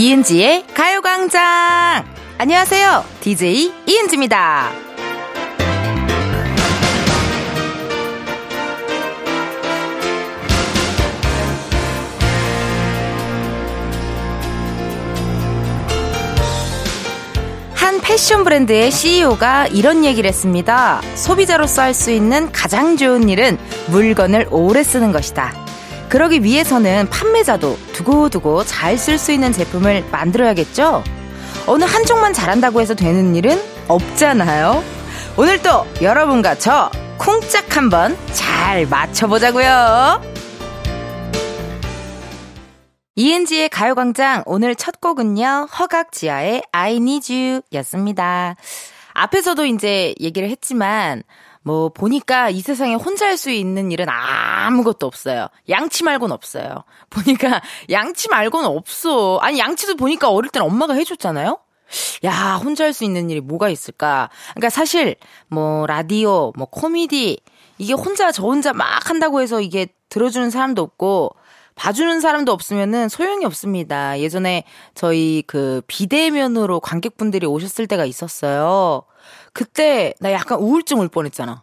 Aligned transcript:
이은지의 0.00 0.64
가요광장! 0.72 2.06
안녕하세요. 2.38 3.04
DJ 3.20 3.70
이은지입니다. 3.86 4.70
한 17.74 18.00
패션 18.00 18.44
브랜드의 18.44 18.90
CEO가 18.90 19.66
이런 19.66 20.06
얘기를 20.06 20.26
했습니다. 20.26 21.02
소비자로서 21.14 21.82
할 21.82 21.92
수 21.92 22.10
있는 22.10 22.50
가장 22.52 22.96
좋은 22.96 23.28
일은 23.28 23.58
물건을 23.88 24.48
오래 24.50 24.82
쓰는 24.82 25.12
것이다. 25.12 25.69
그러기 26.10 26.42
위해서는 26.42 27.08
판매자도 27.08 27.78
두고두고 27.92 28.64
잘 28.64 28.94
쓸 28.98 29.16
수 29.16 29.32
있는 29.32 29.52
제품을 29.52 30.04
만들어야겠죠? 30.10 31.04
어느 31.66 31.84
한쪽만 31.84 32.32
잘한다고 32.32 32.80
해서 32.80 32.94
되는 32.94 33.34
일은 33.36 33.58
없잖아요. 33.86 34.82
오늘 35.36 35.62
또 35.62 35.86
여러분과 36.02 36.56
저 36.56 36.90
쿵짝 37.16 37.76
한번 37.76 38.16
잘 38.32 38.86
맞춰보자고요. 38.86 40.20
이은지의 43.14 43.68
가요광장 43.68 44.42
오늘 44.46 44.74
첫 44.74 45.00
곡은요 45.00 45.68
허각지아의 45.78 46.62
I 46.72 46.96
Need 46.96 47.32
You 47.34 47.60
였습니다. 47.74 48.56
앞에서도 49.12 49.64
이제 49.66 50.14
얘기를 50.20 50.48
했지만 50.50 51.22
뭐 51.62 51.88
보니까 51.90 52.50
이 52.50 52.60
세상에 52.60 52.94
혼자 52.94 53.26
할 53.26 53.36
수 53.36 53.50
있는 53.50 53.90
일은 53.92 54.06
아무것도 54.08 55.06
없어요. 55.06 55.48
양치 55.68 56.04
말고는 56.04 56.34
없어요. 56.34 56.84
보니까 57.10 57.60
양치 57.90 58.28
말고는 58.28 58.68
없어. 58.68 59.38
아니 59.38 59.58
양치도 59.58 59.96
보니까 59.96 60.30
어릴 60.30 60.50
땐 60.50 60.62
엄마가 60.62 60.94
해줬잖아요. 60.94 61.58
야 62.24 62.60
혼자 62.62 62.84
할 62.84 62.92
수 62.92 63.04
있는 63.04 63.30
일이 63.30 63.40
뭐가 63.40 63.68
있을까? 63.68 64.30
그러니까 64.54 64.70
사실 64.70 65.16
뭐 65.48 65.86
라디오, 65.86 66.52
뭐 66.56 66.66
코미디 66.66 67.40
이게 67.78 67.92
혼자 67.94 68.30
저 68.32 68.42
혼자 68.44 68.72
막 68.72 69.08
한다고 69.08 69.40
해서 69.40 69.60
이게 69.60 69.86
들어주는 70.08 70.50
사람도 70.50 70.82
없고 70.82 71.34
봐주는 71.76 72.20
사람도 72.20 72.52
없으면은 72.52 73.08
소용이 73.08 73.44
없습니다. 73.46 74.20
예전에 74.20 74.64
저희 74.94 75.42
그 75.46 75.80
비대면으로 75.86 76.80
관객분들이 76.80 77.46
오셨을 77.46 77.86
때가 77.86 78.04
있었어요. 78.04 79.04
그때 79.52 80.14
나 80.20 80.32
약간 80.32 80.58
우울증 80.58 80.98
올 80.98 81.08
뻔했잖아. 81.08 81.62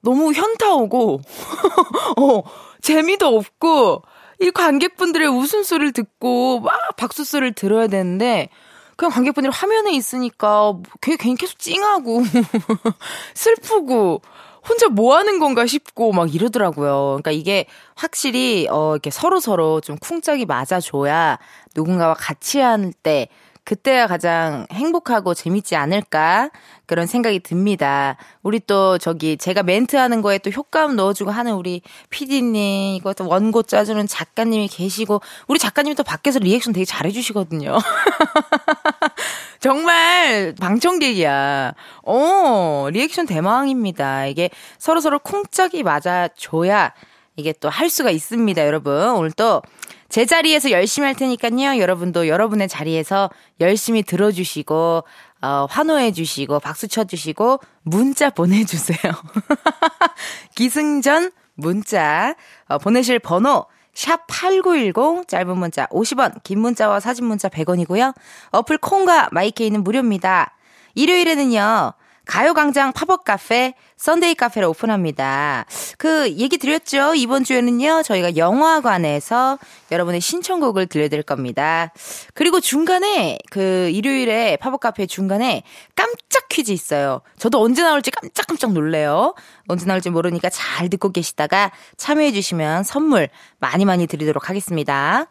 너무 0.00 0.32
현타 0.32 0.74
오고, 0.74 1.20
어, 2.18 2.42
재미도 2.80 3.26
없고, 3.36 4.02
이 4.40 4.50
관객분들의 4.50 5.26
웃음소리를 5.28 5.92
듣고 5.92 6.60
막 6.60 6.96
박수소리를 6.96 7.52
들어야 7.54 7.88
되는데, 7.88 8.48
그냥 8.96 9.12
관객분들이 9.12 9.52
화면에 9.52 9.92
있으니까 9.92 10.74
괜히 11.00 11.36
계속 11.36 11.58
찡하고, 11.58 12.22
슬프고, 13.34 14.22
혼자 14.68 14.88
뭐 14.88 15.16
하는 15.16 15.38
건가 15.38 15.66
싶고 15.66 16.12
막 16.12 16.34
이러더라고요. 16.34 17.06
그러니까 17.22 17.30
이게 17.30 17.66
확실히 17.94 18.66
어 18.70 18.92
이렇게 18.92 19.08
서로 19.10 19.40
서로 19.40 19.80
좀 19.80 19.96
쿵짝이 19.96 20.44
맞아줘야 20.44 21.38
누군가와 21.74 22.14
같이 22.14 22.58
할 22.60 22.92
때 23.02 23.28
그때가 23.68 24.06
가장 24.06 24.66
행복하고 24.72 25.34
재밌지 25.34 25.76
않을까 25.76 26.48
그런 26.86 27.06
생각이 27.06 27.40
듭니다. 27.40 28.16
우리 28.42 28.60
또 28.60 28.96
저기 28.96 29.36
제가 29.36 29.62
멘트하는 29.62 30.22
거에 30.22 30.38
또 30.38 30.48
효과음 30.48 30.96
넣어주고 30.96 31.30
하는 31.30 31.52
우리 31.52 31.82
PD님 32.08 32.94
이것도 32.94 33.28
원고 33.28 33.62
짜주는 33.62 34.06
작가님이 34.06 34.68
계시고 34.68 35.20
우리 35.48 35.58
작가님이 35.58 35.96
또 35.96 36.02
밖에서 36.02 36.38
리액션 36.38 36.72
되게 36.72 36.86
잘해주시거든요. 36.86 37.76
정말 39.60 40.54
방청객이야. 40.58 41.74
어 42.04 42.88
리액션 42.90 43.26
대망입니다. 43.26 44.24
이게 44.28 44.48
서로 44.78 45.00
서로 45.00 45.18
쿵짝이 45.18 45.82
맞아줘야 45.82 46.94
이게 47.38 47.52
또 47.52 47.70
할 47.70 47.88
수가 47.88 48.10
있습니다, 48.10 48.66
여러분. 48.66 48.94
오늘 49.16 49.30
또 49.32 49.62
제 50.08 50.24
자리에서 50.24 50.70
열심히 50.70 51.04
할 51.04 51.14
테니까요. 51.14 51.78
여러분도 51.80 52.28
여러분의 52.28 52.66
자리에서 52.68 53.28
열심히 53.60 54.02
들어주시고, 54.02 55.04
어, 55.42 55.66
환호해 55.68 56.12
주시고, 56.12 56.60
박수 56.60 56.88
쳐 56.88 57.04
주시고, 57.04 57.60
문자 57.82 58.30
보내주세요. 58.32 58.98
기승전 60.56 61.30
문자, 61.56 62.34
어, 62.68 62.78
보내실 62.78 63.18
번호, 63.18 63.66
샵8910 63.94 65.28
짧은 65.28 65.58
문자 65.58 65.86
50원, 65.86 66.42
긴 66.42 66.60
문자와 66.60 67.00
사진 67.00 67.26
문자 67.26 67.48
100원이고요. 67.50 68.14
어플 68.52 68.78
콩과 68.78 69.28
마이K는 69.32 69.84
무료입니다. 69.84 70.56
일요일에는요. 70.94 71.92
가요광장 72.28 72.92
팝업 72.92 73.24
카페, 73.24 73.72
썬데이 73.96 74.34
카페를 74.34 74.68
오픈합니다. 74.68 75.64
그 75.96 76.30
얘기 76.32 76.58
드렸죠? 76.58 77.14
이번 77.14 77.42
주에는요, 77.42 78.02
저희가 78.02 78.36
영화관에서 78.36 79.58
여러분의 79.90 80.20
신청곡을 80.20 80.86
들려드릴 80.86 81.22
겁니다. 81.22 81.90
그리고 82.34 82.60
중간에, 82.60 83.38
그 83.50 83.88
일요일에 83.90 84.58
팝업 84.58 84.78
카페 84.80 85.06
중간에 85.06 85.62
깜짝 85.96 86.48
퀴즈 86.50 86.70
있어요. 86.70 87.22
저도 87.38 87.62
언제 87.62 87.82
나올지 87.82 88.10
깜짝깜짝 88.10 88.72
놀래요. 88.72 89.34
언제 89.66 89.86
나올지 89.86 90.10
모르니까 90.10 90.50
잘 90.50 90.90
듣고 90.90 91.10
계시다가 91.12 91.72
참여해주시면 91.96 92.84
선물 92.84 93.30
많이 93.58 93.86
많이 93.86 94.06
드리도록 94.06 94.50
하겠습니다. 94.50 95.26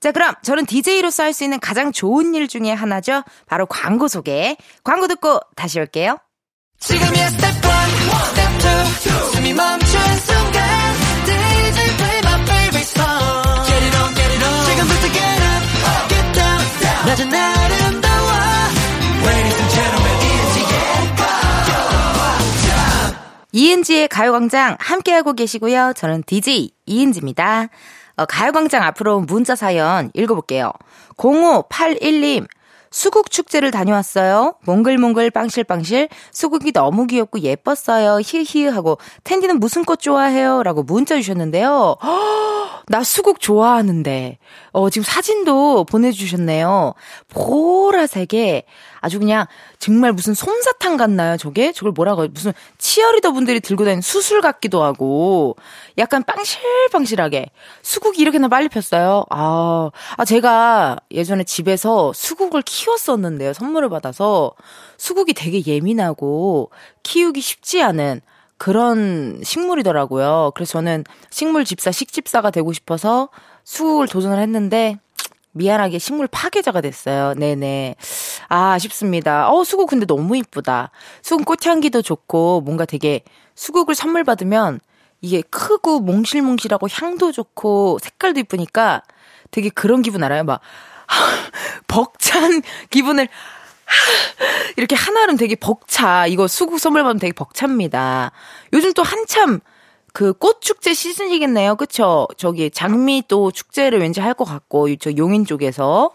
자, 0.00 0.12
그럼 0.12 0.34
저는 0.42 0.66
DJ로서 0.66 1.22
할 1.22 1.32
수 1.32 1.44
있는 1.44 1.58
가장 1.60 1.92
좋은 1.92 2.34
일 2.34 2.46
중에 2.46 2.72
하나죠. 2.72 3.22
바로 3.46 3.64
광고 3.64 4.06
소개. 4.06 4.58
광고 4.84 5.08
듣고 5.08 5.40
다시 5.56 5.80
올게요. 5.80 6.18
지금이야 6.82 7.28
스텝 7.30 7.42
1, 7.44 7.62
스텝 8.34 9.06
2, 9.06 9.32
숨이 9.34 9.52
멈춘 9.54 10.00
순간 10.18 10.62
DJ 11.24 11.96
play 11.96 12.18
my 12.18 12.42
favorite 12.42 12.90
song 12.90 13.66
Get 13.66 13.86
it 13.86 13.96
on, 13.96 14.14
get 14.14 14.34
it 14.34 14.44
on 14.44 14.66
지금부터 14.66 15.04
get 15.12 15.42
up, 15.46 16.08
get 16.08 16.32
down 16.34 17.06
낮은 17.06 17.34
아름다워 17.34 18.30
Ladies 19.24 19.58
and 19.58 19.70
gentlemen, 19.72 20.12
이은지의 23.54 24.08
가요광장 24.08 24.78
함께하고 24.80 25.34
계시고요. 25.34 25.92
저는 25.94 26.22
DJ 26.26 26.70
이은지입니다. 26.86 27.68
어, 28.16 28.24
가요광장 28.24 28.82
앞으로 28.82 29.20
문자 29.20 29.54
사연 29.54 30.10
읽어볼게요. 30.14 30.72
0581님 31.18 32.46
수국 32.92 33.30
축제를 33.30 33.70
다녀왔어요. 33.70 34.54
몽글몽글 34.64 35.30
빵실빵실 35.30 36.08
수국이 36.30 36.72
너무 36.72 37.06
귀엽고 37.06 37.40
예뻤어요. 37.40 38.20
히히히 38.22 38.68
하고 38.68 38.98
텐디는 39.24 39.58
무슨 39.58 39.84
꽃 39.84 39.98
좋아해요? 40.00 40.62
라고 40.62 40.82
문자 40.82 41.16
주셨는데요. 41.16 41.96
허, 42.02 42.82
나 42.88 43.02
수국 43.02 43.40
좋아하는데 43.40 44.38
어 44.72 44.90
지금 44.90 45.04
사진도 45.04 45.84
보내주셨네요. 45.84 46.94
보라색에 47.28 48.64
아주 49.02 49.18
그냥 49.18 49.46
정말 49.78 50.12
무슨 50.12 50.32
솜사탕 50.32 50.96
같나요? 50.96 51.36
저게 51.36 51.72
저걸 51.72 51.92
뭐라고 51.92 52.26
무슨 52.28 52.52
치어리더 52.78 53.32
분들이 53.32 53.60
들고 53.60 53.84
다니는 53.84 54.00
수술 54.00 54.40
같기도 54.40 54.82
하고 54.82 55.56
약간 55.98 56.22
빵실빵실하게 56.22 57.50
수국이 57.82 58.22
이렇게나 58.22 58.48
빨리 58.48 58.68
폈어요. 58.68 59.26
아, 59.28 59.90
아 60.16 60.24
제가 60.24 60.98
예전에 61.10 61.44
집에서 61.44 62.12
수국을 62.14 62.62
키웠었는데요. 62.62 63.52
선물을 63.52 63.90
받아서 63.90 64.52
수국이 64.96 65.34
되게 65.34 65.62
예민하고 65.66 66.70
키우기 67.02 67.40
쉽지 67.40 67.82
않은 67.82 68.20
그런 68.56 69.40
식물이더라고요. 69.42 70.52
그래서 70.54 70.74
저는 70.74 71.02
식물 71.30 71.64
집사, 71.64 71.90
식집사가 71.90 72.52
되고 72.52 72.72
싶어서 72.72 73.28
수국을 73.64 74.06
도전을 74.06 74.38
했는데 74.38 74.98
미안하게 75.52 75.98
식물 75.98 76.26
파괴자가 76.26 76.80
됐어요. 76.80 77.34
네네. 77.34 77.96
아, 78.48 78.72
아쉽습니다. 78.72 79.50
어, 79.50 79.64
수국 79.64 79.88
근데 79.90 80.06
너무 80.06 80.36
이쁘다. 80.36 80.90
수국 81.22 81.46
꽃향기도 81.46 82.02
좋고, 82.02 82.62
뭔가 82.62 82.84
되게 82.84 83.22
수국을 83.54 83.94
선물 83.94 84.24
받으면 84.24 84.80
이게 85.20 85.42
크고 85.42 86.00
몽실몽실하고 86.00 86.88
향도 86.90 87.32
좋고 87.32 87.98
색깔도 88.02 88.40
이쁘니까 88.40 89.02
되게 89.50 89.68
그런 89.68 90.02
기분 90.02 90.24
알아요? 90.24 90.42
막, 90.44 90.60
벅찬 91.86 92.62
기분을 92.90 93.28
이렇게 94.76 94.96
한아름 94.96 95.36
되게 95.36 95.54
벅차. 95.54 96.26
이거 96.26 96.48
수국 96.48 96.78
선물 96.78 97.02
받으면 97.02 97.18
되게 97.18 97.32
벅찹니다. 97.32 98.32
요즘 98.72 98.92
또 98.94 99.02
한참 99.02 99.60
그 100.12 100.32
꽃축제 100.34 100.92
시즌이겠네요. 100.94 101.76
그쵸? 101.76 102.28
저기 102.36 102.70
장미 102.70 103.22
또 103.28 103.50
축제를 103.50 104.00
왠지 104.00 104.20
할 104.20 104.34
것 104.34 104.44
같고, 104.44 104.94
저 104.96 105.10
용인 105.16 105.44
쪽에서. 105.46 106.10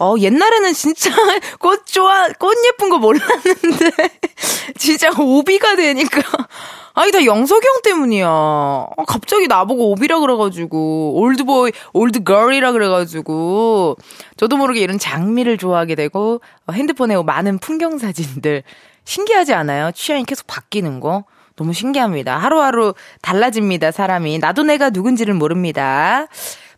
어, 0.00 0.14
옛날에는 0.18 0.72
진짜 0.74 1.10
꽃 1.58 1.84
좋아, 1.86 2.28
꽃 2.38 2.56
예쁜 2.66 2.88
거 2.88 2.98
몰랐는데, 2.98 3.90
진짜 4.78 5.10
오비가 5.18 5.74
되니까. 5.76 6.20
아니, 6.94 7.10
다 7.12 7.24
영석이 7.24 7.66
형 7.66 7.82
때문이야. 7.82 8.28
어, 8.28 8.94
갑자기 9.06 9.46
나보고 9.48 9.90
오비라 9.92 10.20
그래가지고, 10.20 11.14
올드보이, 11.20 11.72
올드걸이라 11.94 12.72
그래가지고, 12.72 13.96
저도 14.36 14.56
모르게 14.56 14.80
이런 14.80 14.98
장미를 14.98 15.58
좋아하게 15.58 15.94
되고, 15.94 16.40
어, 16.66 16.72
핸드폰에 16.72 17.20
많은 17.22 17.58
풍경 17.58 17.98
사진들. 17.98 18.62
신기하지 19.04 19.54
않아요? 19.54 19.90
취향이 19.92 20.24
계속 20.24 20.46
바뀌는 20.46 21.00
거? 21.00 21.24
너무 21.58 21.72
신기합니다. 21.72 22.38
하루하루 22.38 22.94
달라집니다, 23.20 23.90
사람이. 23.90 24.38
나도 24.38 24.62
내가 24.62 24.90
누군지를 24.90 25.34
모릅니다. 25.34 26.28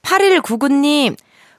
8199님, 0.03 1.17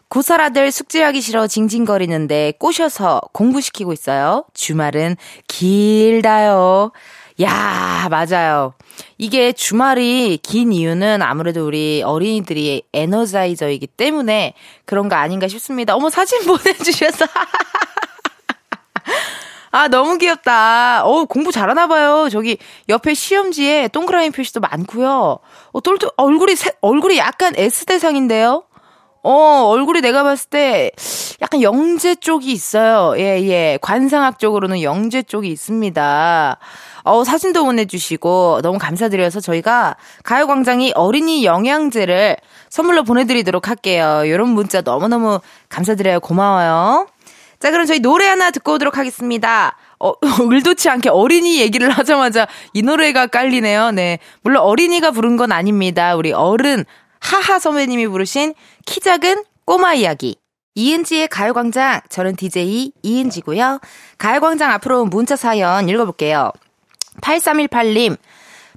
고살 0.09 0.41
아들 0.41 0.71
숙제하기 0.71 1.21
싫어 1.21 1.47
징징거리는데 1.47 2.53
꼬셔서 2.59 3.21
공부시키고 3.31 3.93
있어요. 3.93 4.43
주말은 4.53 5.15
길다요. 5.47 6.91
야, 7.41 8.07
맞아요. 8.09 8.73
이게 9.17 9.51
주말이 9.51 10.39
긴 10.41 10.73
이유는 10.73 11.21
아무래도 11.21 11.65
우리 11.65 12.01
어린이들이 12.03 12.83
에너자이저이기 12.91 13.87
때문에 13.87 14.53
그런 14.85 15.09
거 15.09 15.15
아닌가 15.15 15.47
싶습니다. 15.47 15.95
어머, 15.95 16.09
사진 16.09 16.39
보내주셔서. 16.45 17.25
아, 19.71 19.87
너무 19.87 20.17
귀엽다. 20.17 21.05
어, 21.05 21.25
공부 21.25 21.51
잘하나 21.51 21.87
봐요. 21.87 22.27
저기 22.29 22.57
옆에 22.89 23.13
시험지에 23.13 23.87
동그라미 23.87 24.31
표시도 24.31 24.59
많고요. 24.59 25.39
어, 25.71 25.81
똘똘 25.81 26.11
얼굴이 26.17 26.55
세, 26.55 26.71
얼굴이 26.81 27.17
약간 27.17 27.53
S 27.55 27.85
대상인데요. 27.85 28.63
어, 29.23 29.65
얼굴이 29.67 30.01
내가 30.01 30.23
봤을 30.23 30.49
때 30.49 30.91
약간 31.41 31.61
영재 31.61 32.15
쪽이 32.15 32.51
있어요. 32.51 33.13
예, 33.17 33.39
예. 33.47 33.77
관상학적으로는 33.81 34.81
영재 34.81 35.21
쪽이 35.21 35.47
있습니다. 35.47 36.57
어, 37.03 37.23
사진도 37.23 37.63
보내주시고 37.63 38.61
너무 38.63 38.77
감사드려서 38.79 39.39
저희가 39.39 39.95
가요광장이 40.23 40.93
어린이 40.95 41.45
영양제를 41.45 42.37
선물로 42.69 43.03
보내드리도록 43.03 43.69
할게요. 43.69 44.23
이런 44.25 44.49
문자 44.49 44.81
너무너무 44.81 45.39
감사드려요. 45.69 46.19
고마워요. 46.19 47.07
자, 47.61 47.69
그럼 47.69 47.85
저희 47.85 47.99
노래 47.99 48.25
하나 48.25 48.49
듣고 48.49 48.73
오도록 48.73 48.97
하겠습니다. 48.97 49.77
어, 49.99 50.13
의도치 50.49 50.89
않게 50.89 51.09
어린이 51.09 51.61
얘기를 51.61 51.91
하자마자 51.91 52.47
이 52.73 52.81
노래가 52.81 53.27
깔리네요. 53.27 53.91
네. 53.91 54.17
물론 54.41 54.63
어린이가 54.63 55.11
부른 55.11 55.37
건 55.37 55.51
아닙니다. 55.51 56.15
우리 56.15 56.33
어른 56.33 56.85
하하 57.19 57.59
선배님이 57.59 58.07
부르신 58.07 58.55
키 58.87 58.99
작은 58.99 59.43
꼬마 59.63 59.93
이야기. 59.93 60.37
이은지의 60.73 61.27
가요광장, 61.27 62.01
저는 62.09 62.35
DJ 62.35 62.93
이은지고요. 63.03 63.79
가요광장 64.17 64.71
앞으로 64.71 65.05
문자 65.05 65.35
사연 65.35 65.87
읽어볼게요. 65.87 66.51
8318님, 67.21 68.17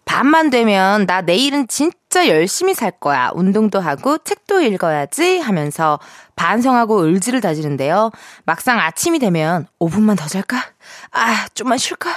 밤만 0.04 0.50
되면 0.50 1.06
나 1.06 1.22
내일은 1.22 1.66
진짜 1.68 2.28
열심히 2.28 2.74
살 2.74 2.90
거야. 2.90 3.30
운동도 3.34 3.80
하고 3.80 4.18
책도 4.18 4.62
읽어야지 4.62 5.38
하면서 5.38 5.98
반성하고 6.36 7.06
의지를 7.06 7.40
다지는데요. 7.40 8.10
막상 8.44 8.78
아침이 8.78 9.18
되면 9.18 9.66
5분만 9.80 10.16
더 10.18 10.26
잘까? 10.26 10.58
아, 11.12 11.46
좀만 11.54 11.78
쉴까? 11.78 12.10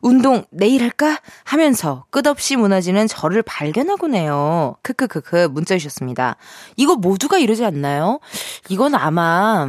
운동 0.00 0.44
내일 0.50 0.82
할까? 0.82 1.18
하면서 1.44 2.04
끝없이 2.10 2.56
무너지는 2.56 3.06
저를 3.06 3.42
발견하곤 3.42 4.14
해요. 4.14 4.76
크크크크 4.82 5.48
문자 5.50 5.76
주셨습니다. 5.76 6.36
이거 6.76 6.96
모두가 6.96 7.38
이러지 7.38 7.64
않나요? 7.64 8.20
이건 8.68 8.94
아마 8.94 9.68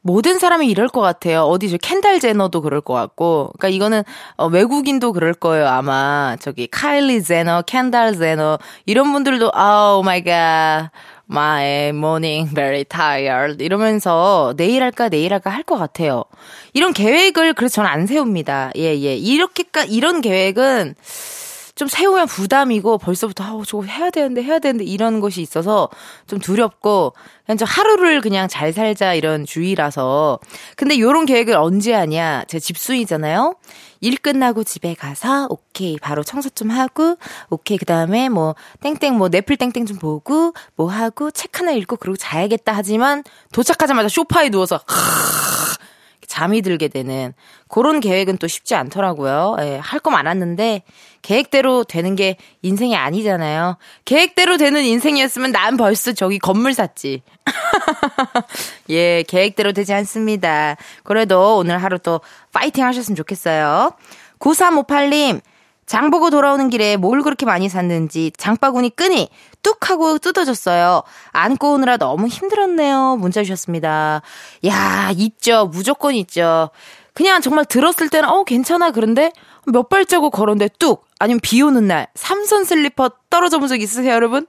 모든 0.00 0.38
사람이 0.38 0.66
이럴 0.68 0.88
것 0.88 1.00
같아요. 1.00 1.42
어디 1.42 1.70
저 1.70 1.76
켄달 1.76 2.20
제너도 2.20 2.62
그럴 2.62 2.80
것 2.80 2.94
같고. 2.94 3.52
그러니까 3.58 3.74
이거는 3.74 4.02
어, 4.36 4.46
외국인도 4.46 5.12
그럴 5.12 5.34
거예요. 5.34 5.66
아마 5.68 6.36
저기 6.40 6.66
카일리 6.66 7.22
제너, 7.22 7.62
켄달 7.62 8.16
제너 8.16 8.58
이런 8.86 9.12
분들도 9.12 9.50
Oh 9.54 10.02
my 10.02 10.22
god. 10.24 10.90
My 11.30 11.88
morning 11.88 12.54
very 12.54 12.84
tired 12.84 13.62
이러면서 13.62 14.54
내일 14.56 14.82
할까 14.82 15.10
내일 15.10 15.34
할까 15.34 15.50
할 15.50 15.62
것 15.62 15.76
같아요. 15.76 16.24
이런 16.72 16.94
계획을 16.94 17.52
그래서 17.52 17.74
저는 17.74 17.90
안 17.90 18.06
세웁니다. 18.06 18.70
예, 18.76 18.98
예. 18.98 19.14
이렇게까 19.14 19.84
이런 19.84 20.22
계획은 20.22 20.94
좀 21.78 21.86
세우면 21.86 22.26
부담이고 22.26 22.98
벌써부터 22.98 23.44
아, 23.44 23.62
저거 23.64 23.84
해야 23.84 24.10
되는데 24.10 24.42
해야 24.42 24.58
되는데 24.58 24.84
이런 24.84 25.20
것이 25.20 25.40
있어서 25.40 25.88
좀 26.26 26.40
두렵고 26.40 27.12
그냥 27.46 27.56
저 27.56 27.64
하루를 27.64 28.20
그냥 28.20 28.48
잘 28.48 28.72
살자 28.72 29.14
이런 29.14 29.46
주의라서. 29.46 30.40
근데 30.74 30.98
요런 30.98 31.24
계획을 31.24 31.54
언제 31.54 31.92
하냐? 31.94 32.46
제 32.48 32.58
집수이잖아요. 32.58 33.54
일 34.00 34.18
끝나고 34.18 34.64
집에 34.64 34.94
가서 34.94 35.46
오케이 35.50 35.98
바로 36.00 36.24
청소 36.24 36.50
좀 36.50 36.70
하고 36.70 37.16
오케이 37.48 37.78
그다음에 37.78 38.28
뭐 38.28 38.56
땡땡 38.80 39.16
뭐 39.16 39.28
넷플 39.28 39.56
땡땡 39.56 39.86
좀 39.86 39.98
보고 39.98 40.54
뭐 40.74 40.90
하고 40.90 41.30
책 41.30 41.60
하나 41.60 41.70
읽고 41.70 41.94
그러고 41.94 42.16
자야겠다 42.16 42.72
하지만 42.74 43.22
도착하자마자 43.52 44.08
쇼파에 44.08 44.48
누워서 44.48 44.80
잠이 46.26 46.60
들게 46.62 46.88
되는 46.88 47.32
그런 47.68 48.00
계획은 48.00 48.36
또 48.38 48.46
쉽지 48.46 48.74
않더라고요. 48.74 49.56
예, 49.60 49.78
할 49.82 49.98
거 50.00 50.10
많았는데 50.10 50.82
계획대로 51.22 51.84
되는 51.84 52.16
게 52.16 52.36
인생이 52.62 52.96
아니잖아요. 52.96 53.76
계획대로 54.04 54.56
되는 54.56 54.82
인생이었으면 54.82 55.52
난 55.52 55.76
벌써 55.76 56.12
저기 56.12 56.38
건물 56.38 56.74
샀지. 56.74 57.22
예, 58.90 59.22
계획대로 59.22 59.72
되지 59.72 59.92
않습니다. 59.94 60.76
그래도 61.02 61.56
오늘 61.58 61.82
하루 61.82 61.98
또 61.98 62.20
파이팅 62.52 62.84
하셨으면 62.84 63.16
좋겠어요. 63.16 63.92
9358님, 64.38 65.40
장 65.88 66.10
보고 66.10 66.28
돌아오는 66.28 66.68
길에 66.68 66.98
뭘 66.98 67.22
그렇게 67.22 67.46
많이 67.46 67.70
샀는지 67.70 68.30
장바구니 68.36 68.90
끈이 68.90 69.30
뚝 69.62 69.88
하고 69.88 70.18
뜯어졌어요. 70.18 71.02
안고 71.32 71.72
오느라 71.72 71.96
너무 71.96 72.28
힘들었네요. 72.28 73.16
문자 73.16 73.42
주셨습니다. 73.42 74.20
야, 74.66 75.10
있죠. 75.16 75.66
무조건 75.72 76.14
있죠. 76.14 76.68
그냥 77.18 77.40
정말 77.40 77.64
들었을 77.64 78.08
때는 78.10 78.28
어 78.28 78.44
괜찮아 78.44 78.92
그런데 78.92 79.32
몇 79.66 79.88
발자국 79.88 80.32
걸었는데 80.32 80.68
뚝 80.78 81.04
아니면 81.18 81.40
비 81.42 81.60
오는 81.60 81.84
날 81.88 82.06
삼선 82.14 82.62
슬리퍼 82.62 83.10
떨어져 83.28 83.58
본 83.58 83.66
적 83.66 83.80
있으세요 83.80 84.12
여러분? 84.14 84.46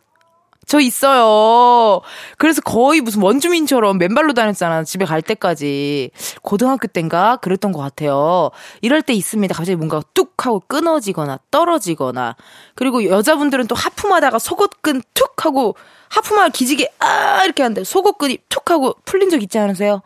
저 0.70 0.80
있어요. 0.80 2.02
그래서 2.38 2.62
거의 2.62 3.02
무슨 3.02 3.24
원주민처럼 3.24 3.98
맨발로 3.98 4.34
다녔잖아. 4.34 4.84
집에 4.84 5.04
갈 5.04 5.24
때까지. 5.24 6.12
고등학교 6.44 6.88
땐가 6.88 7.38
그랬던 7.38 7.72
것 7.72 7.82
같아요. 7.82 8.52
이럴 8.82 9.02
때 9.02 9.14
있습니다. 9.14 9.52
갑자기 9.56 9.76
뭔가 9.76 10.04
뚝 10.14 10.46
하고 10.46 10.62
끊어지거나 10.68 11.40
떨어지거나. 11.50 12.36
그리고 12.76 13.04
여자분들은 13.04 13.66
또 13.66 13.74
하품하다가 13.74 14.38
속옷끈 14.38 15.02
툭 15.16 15.44
하고 15.44 15.76
하품할 16.10 16.52
기지개 16.52 16.88
아 17.00 17.44
이렇게 17.44 17.64
하는데 17.64 17.84
속옷끈이 17.84 18.38
툭 18.50 18.70
하고 18.70 18.96
풀린 19.06 19.32
적 19.32 19.42
있지 19.42 19.58
않으세요? 19.58 20.04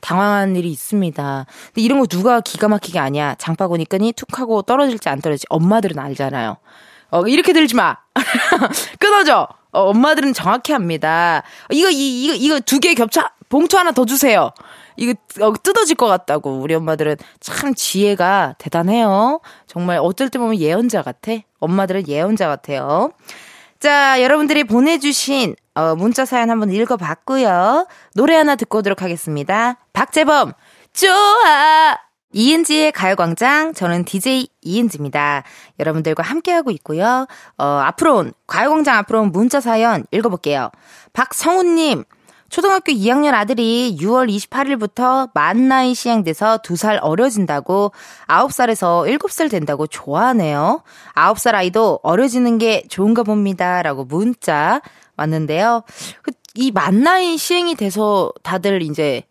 당황한 0.00 0.54
일이 0.54 0.70
있습니다. 0.70 1.46
근데 1.66 1.82
이런 1.82 1.98
거 1.98 2.06
누가 2.06 2.40
기가 2.40 2.68
막히게 2.68 3.00
아냐? 3.00 3.34
장바구니 3.38 3.86
끈이 3.86 4.12
툭 4.12 4.38
하고 4.38 4.62
떨어질지 4.62 5.08
안 5.08 5.20
떨어질지 5.20 5.46
엄마들은 5.50 5.98
알잖아요. 5.98 6.58
어, 7.10 7.22
이렇게 7.26 7.52
들지 7.52 7.74
마. 7.74 7.96
끊어져. 9.00 9.48
어, 9.74 9.90
엄마들은 9.90 10.32
정확히 10.32 10.72
합니다. 10.72 11.42
이거, 11.70 11.90
이, 11.90 12.24
이거, 12.24 12.34
이거 12.34 12.60
두 12.60 12.78
개 12.80 12.94
겹쳐, 12.94 13.22
봉투 13.48 13.76
하나 13.76 13.92
더 13.92 14.04
주세요. 14.06 14.50
이거 14.96 15.14
어, 15.40 15.52
뜯어질 15.62 15.96
것 15.96 16.06
같다고. 16.06 16.58
우리 16.60 16.74
엄마들은 16.74 17.16
참 17.40 17.74
지혜가 17.74 18.54
대단해요. 18.58 19.40
정말 19.66 19.98
어쩔 20.00 20.28
때 20.28 20.38
보면 20.38 20.56
예언자 20.58 21.02
같아. 21.02 21.32
엄마들은 21.60 22.08
예언자 22.08 22.46
같아요. 22.48 23.10
자, 23.80 24.22
여러분들이 24.22 24.64
보내주신 24.64 25.56
어, 25.74 25.94
문자 25.96 26.24
사연 26.24 26.50
한번 26.50 26.70
읽어봤고요. 26.72 27.86
노래 28.14 28.36
하나 28.36 28.54
듣고 28.56 28.78
오도록 28.78 29.02
하겠습니다. 29.02 29.78
박재범, 29.92 30.52
좋아! 30.92 31.98
이은지의 32.34 32.92
가요광장, 32.92 33.74
저는 33.74 34.04
DJ 34.04 34.48
이은지입니다. 34.62 35.44
여러분들과 35.78 36.22
함께하고 36.22 36.70
있고요. 36.72 37.26
어, 37.56 37.64
앞으로 37.64 38.16
온, 38.16 38.32
가요광장 38.46 38.96
앞으로 38.98 39.22
온 39.22 39.32
문자 39.32 39.60
사연 39.60 40.04
읽어볼게요. 40.10 40.70
박성훈님, 41.12 42.04
초등학교 42.50 42.92
2학년 42.92 43.34
아들이 43.34 43.96
6월 44.00 44.28
28일부터 44.32 45.30
만 45.34 45.68
나이 45.68 45.94
시행돼서 45.94 46.58
2살 46.58 46.98
어려진다고 47.02 47.92
9살에서 48.28 49.08
7살 49.18 49.50
된다고 49.50 49.86
좋아하네요. 49.86 50.82
9살 51.16 51.54
아이도 51.54 51.98
어려지는 52.02 52.58
게 52.58 52.84
좋은가 52.88 53.22
봅니다. 53.22 53.82
라고 53.82 54.04
문자 54.04 54.80
왔는데요. 55.16 55.82
그, 56.22 56.30
이만 56.54 57.02
나이 57.02 57.36
시행이 57.36 57.74
돼서 57.74 58.30
다들 58.44 58.82
이제 58.82 59.22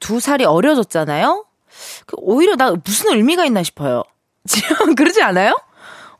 2살이 0.00 0.44
어려졌잖아요? 0.46 1.45
그 2.06 2.16
오히려 2.18 2.56
나 2.56 2.74
무슨 2.84 3.16
의미가 3.16 3.44
있나 3.44 3.62
싶어요. 3.62 4.02
지금 4.46 4.94
그러지 4.94 5.22
않아요? 5.22 5.58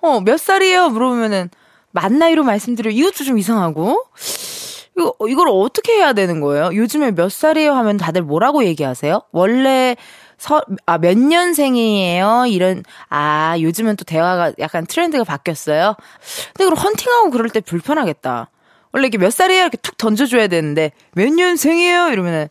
어, 0.00 0.20
몇 0.20 0.38
살이에요? 0.38 0.90
물어보면은, 0.90 1.50
만 1.90 2.18
나이로 2.18 2.42
말씀드려. 2.44 2.90
이것도 2.90 3.24
좀 3.24 3.38
이상하고. 3.38 4.04
이거, 4.98 5.14
이걸 5.28 5.48
어떻게 5.50 5.92
해야 5.94 6.12
되는 6.12 6.40
거예요? 6.40 6.70
요즘에 6.74 7.10
몇 7.12 7.30
살이에요? 7.30 7.72
하면 7.74 7.96
다들 7.96 8.22
뭐라고 8.22 8.64
얘기하세요? 8.64 9.22
원래, 9.32 9.96
서, 10.38 10.62
아, 10.86 10.98
몇 10.98 11.16
년생이에요? 11.18 12.44
이런, 12.48 12.82
아, 13.08 13.56
요즘은 13.58 13.96
또 13.96 14.04
대화가 14.04 14.52
약간 14.58 14.86
트렌드가 14.86 15.24
바뀌었어요? 15.24 15.94
근데 16.54 16.64
그럼 16.64 16.78
헌팅하고 16.78 17.30
그럴 17.30 17.48
때 17.50 17.60
불편하겠다. 17.60 18.50
원래 18.96 19.08
이렇게 19.08 19.18
몇 19.18 19.30
살이에요? 19.30 19.60
이렇게 19.60 19.76
툭 19.76 19.98
던져줘야 19.98 20.46
되는데, 20.46 20.90
몇 21.12 21.30
년생이에요? 21.30 22.08
이러면은, 22.08 22.48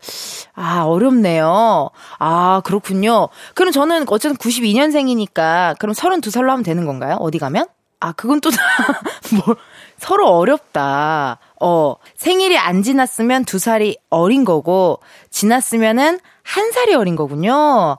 아, 0.54 0.84
어렵네요. 0.84 1.90
아, 2.20 2.62
그렇군요. 2.64 3.30
그럼 3.56 3.72
저는 3.72 4.06
어쨌든 4.08 4.38
92년생이니까, 4.38 5.75
그럼 5.80 5.96
32살로 5.96 6.50
하면 6.50 6.62
되는 6.62 6.86
건가요? 6.86 7.16
어디 7.20 7.40
가면? 7.40 7.66
아, 8.00 8.12
그건 8.12 8.42
또, 8.42 8.52
뭐, 9.44 9.56
서로 9.98 10.28
어렵다. 10.38 11.40
어, 11.60 11.96
생일이 12.16 12.60
안 12.60 12.84
지났으면 12.84 13.46
두 13.46 13.58
살이 13.58 13.98
어린 14.12 14.46
거고, 14.46 15.00
지났으면은 15.32 16.20
한 16.44 16.72
살이 16.72 16.94
어린 16.94 17.16
거군요. 17.16 17.98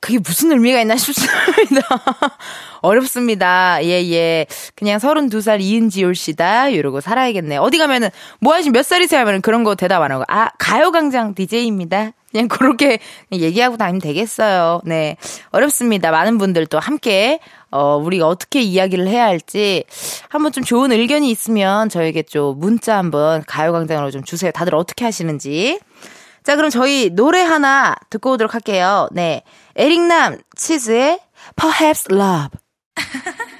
그게 0.00 0.18
무슨 0.18 0.52
의미가 0.52 0.80
있나 0.80 0.96
싶습니다. 0.96 1.82
어렵습니다. 2.82 3.78
예, 3.82 4.08
예. 4.10 4.46
그냥 4.74 4.98
32살 4.98 5.60
이은지올 5.60 6.14
씨다. 6.14 6.68
이러고 6.68 7.00
살아야겠네. 7.00 7.56
어디 7.56 7.78
가면은, 7.78 8.10
뭐 8.40 8.54
하시면 8.54 8.72
몇 8.72 8.84
살이세요? 8.84 9.20
하면 9.20 9.42
그런 9.42 9.64
거 9.64 9.74
대답 9.74 10.02
안 10.02 10.12
하고, 10.12 10.24
아, 10.28 10.50
가요광장 10.58 11.34
DJ입니다. 11.34 12.12
그냥 12.30 12.48
그렇게 12.48 12.98
얘기하고 13.32 13.76
다니면 13.76 14.00
되겠어요. 14.00 14.82
네. 14.84 15.16
어렵습니다. 15.50 16.10
많은 16.10 16.38
분들 16.38 16.66
또 16.66 16.78
함께, 16.78 17.40
어, 17.70 17.96
우리가 17.96 18.26
어떻게 18.26 18.60
이야기를 18.60 19.08
해야 19.08 19.24
할지 19.24 19.84
한번 20.28 20.52
좀 20.52 20.62
좋은 20.62 20.92
의견이 20.92 21.30
있으면 21.30 21.88
저에게 21.88 22.22
좀 22.22 22.58
문자 22.60 22.98
한번 22.98 23.42
가요광장으로 23.46 24.10
좀 24.10 24.22
주세요. 24.24 24.52
다들 24.52 24.74
어떻게 24.74 25.04
하시는지. 25.04 25.80
자, 26.48 26.56
그럼 26.56 26.70
저희 26.70 27.10
노래 27.10 27.42
하나 27.42 27.94
듣고 28.08 28.30
오도록 28.32 28.54
할게요. 28.54 29.06
네. 29.12 29.42
에릭남 29.76 30.38
치즈의 30.56 31.20
Perhaps 31.56 32.08
Love. 32.10 32.58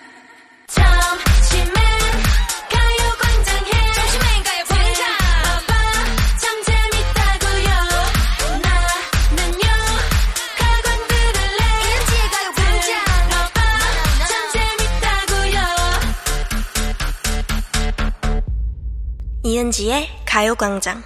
이은지의 19.45 20.09
가요광장 20.25 21.03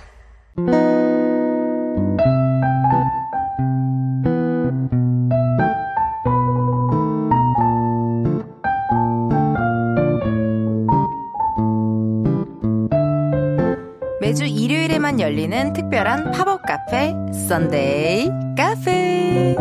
열리는 15.33 15.73
특별한 15.73 16.31
팝업 16.33 16.61
카페 16.61 17.15
썬데이 17.49 18.29
카페 18.55 19.57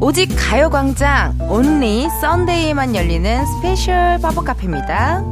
오직 0.00 0.28
가요광장 0.38 1.36
only 1.50 2.08
Sunday에만 2.20 2.94
열리는 2.94 3.44
special 3.46 4.20
팝업 4.22 4.44
카페입니다. 4.44 5.24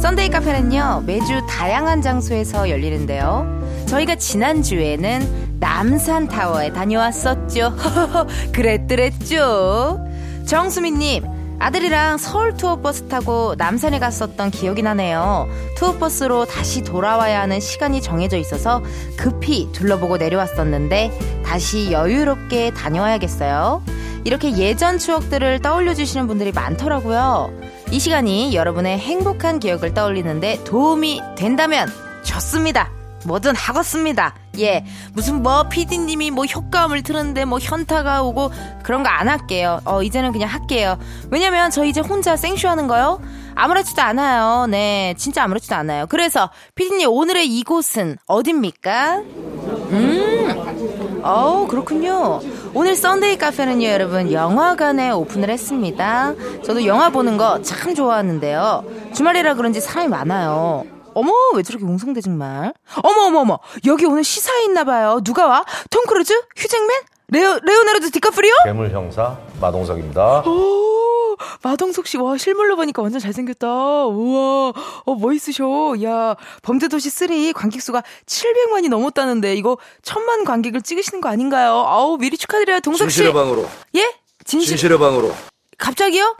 썬데이 0.00 0.28
카페는요 0.28 1.02
매주 1.06 1.44
다양한 1.48 2.00
장소에서 2.00 2.70
열리는데요. 2.70 3.84
저희가 3.86 4.14
지난주에는 4.14 5.58
남산타워에 5.58 6.72
다녀왔었죠. 6.72 7.74
그랬더랬죠. 8.54 10.06
정수민님 10.46 11.39
아들이랑 11.60 12.16
서울 12.16 12.56
투어버스 12.56 13.08
타고 13.08 13.54
남산에 13.56 13.98
갔었던 13.98 14.50
기억이 14.50 14.82
나네요. 14.82 15.46
투어버스로 15.76 16.46
다시 16.46 16.82
돌아와야 16.82 17.42
하는 17.42 17.60
시간이 17.60 18.00
정해져 18.00 18.38
있어서 18.38 18.82
급히 19.16 19.70
둘러보고 19.72 20.16
내려왔었는데 20.16 21.42
다시 21.44 21.92
여유롭게 21.92 22.72
다녀와야겠어요. 22.72 23.84
이렇게 24.24 24.56
예전 24.56 24.98
추억들을 24.98 25.60
떠올려 25.60 25.94
주시는 25.94 26.26
분들이 26.26 26.50
많더라고요. 26.50 27.52
이 27.90 27.98
시간이 27.98 28.54
여러분의 28.54 28.98
행복한 28.98 29.60
기억을 29.60 29.92
떠올리는데 29.92 30.64
도움이 30.64 31.20
된다면 31.36 31.88
좋습니다. 32.22 32.90
뭐든 33.26 33.54
하겠습니다. 33.54 34.34
예. 34.58 34.84
무슨 35.12 35.42
뭐 35.42 35.68
피디님이 35.68 36.30
뭐 36.32 36.44
효과음을 36.44 37.02
틀었는데 37.02 37.44
뭐 37.44 37.58
현타가 37.60 38.22
오고 38.22 38.50
그런 38.82 39.02
거 39.04 39.10
안 39.10 39.28
할게요. 39.28 39.80
어, 39.84 40.02
이제는 40.02 40.32
그냥 40.32 40.48
할게요. 40.48 40.98
왜냐면 41.30 41.70
저 41.70 41.84
이제 41.84 42.00
혼자 42.00 42.36
생쇼 42.36 42.68
하는 42.68 42.86
거요? 42.86 43.20
아무렇지도 43.54 44.00
않아요. 44.02 44.66
네. 44.66 45.14
진짜 45.18 45.44
아무렇지도 45.44 45.74
않아요. 45.76 46.06
그래서 46.08 46.48
피디님 46.74 47.08
오늘의 47.10 47.46
이곳은 47.48 48.16
어딥니까? 48.26 49.18
음. 49.18 51.20
어우, 51.22 51.66
그렇군요. 51.66 52.40
오늘 52.72 52.96
썬데이 52.96 53.36
카페는요, 53.36 53.86
여러분, 53.86 54.32
영화관에 54.32 55.10
오픈을 55.10 55.50
했습니다. 55.50 56.32
저도 56.64 56.86
영화 56.86 57.10
보는 57.10 57.36
거 57.36 57.60
참 57.62 57.94
좋아하는데요. 57.94 58.84
주말이라 59.14 59.54
그런지 59.54 59.80
사람이 59.80 60.08
많아요. 60.08 60.84
어머, 61.14 61.32
왜 61.54 61.62
저렇게 61.62 61.84
웅성대 61.84 62.20
정말? 62.20 62.72
어머, 63.02 63.22
어머, 63.26 63.40
어머. 63.40 63.58
여기 63.86 64.04
오늘 64.06 64.24
시사회 64.24 64.64
있나봐요. 64.64 65.20
누가 65.24 65.46
와? 65.46 65.64
톰 65.90 66.04
크루즈? 66.06 66.32
휴 66.56 66.64
잭맨? 66.64 66.88
레오, 67.32 67.58
레오나르도 67.62 68.10
디카프리오? 68.10 68.52
괴물 68.64 68.90
형사 68.90 69.38
마동석입니다. 69.60 70.40
오, 70.48 71.36
마동석 71.62 72.08
씨, 72.08 72.16
와, 72.16 72.36
실물로 72.36 72.74
보니까 72.74 73.02
완전 73.02 73.20
잘생겼다. 73.20 73.68
우와, 74.06 74.72
어, 75.04 75.14
멋있으셔. 75.14 75.94
야, 76.02 76.34
범죄도시 76.62 77.08
3 77.10 77.52
관객수가 77.52 78.02
700만이 78.26 78.88
넘었다는데, 78.88 79.54
이거 79.54 79.78
천만 80.02 80.44
관객을 80.44 80.82
찍으시는 80.82 81.20
거 81.20 81.28
아닌가요? 81.28 81.84
아우, 81.86 82.16
미리 82.18 82.36
축하드려요, 82.36 82.80
동석 82.80 83.08
씨. 83.10 83.16
진실의 83.18 83.32
방으로. 83.32 83.68
예? 83.94 84.12
진실. 84.44 84.70
진실의 84.76 84.98
방으로. 84.98 85.32
갑자기요? 85.78 86.36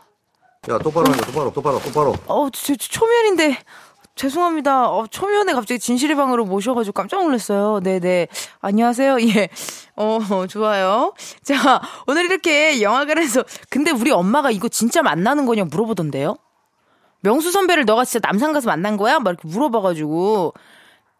야, 0.70 0.78
똑바로 0.78 1.10
하자, 1.12 1.24
똑바로, 1.26 1.52
똑바로, 1.52 1.80
똑바로. 1.80 2.14
어, 2.26 2.48
저, 2.52 2.74
저 2.74 2.88
초면인데. 2.88 3.58
죄송합니다. 4.16 4.90
어, 4.90 5.06
초면에 5.06 5.52
갑자기 5.54 5.78
진실의 5.78 6.16
방으로 6.16 6.44
모셔가지고 6.44 6.92
깜짝 6.92 7.22
놀랐어요. 7.22 7.80
네네. 7.82 8.28
안녕하세요. 8.60 9.16
예. 9.34 9.48
어, 9.96 10.18
좋아요. 10.48 11.14
자, 11.42 11.80
오늘 12.06 12.26
이렇게 12.26 12.82
영화관에서, 12.82 13.44
근데 13.70 13.90
우리 13.90 14.10
엄마가 14.10 14.50
이거 14.50 14.68
진짜 14.68 15.02
만나는 15.02 15.46
거냐 15.46 15.64
물어보던데요? 15.64 16.36
명수 17.20 17.50
선배를 17.52 17.84
너가 17.84 18.04
진짜 18.04 18.26
남산 18.26 18.52
가서 18.52 18.68
만난 18.68 18.96
거야? 18.96 19.18
막 19.20 19.30
이렇게 19.30 19.48
물어봐가지고. 19.48 20.54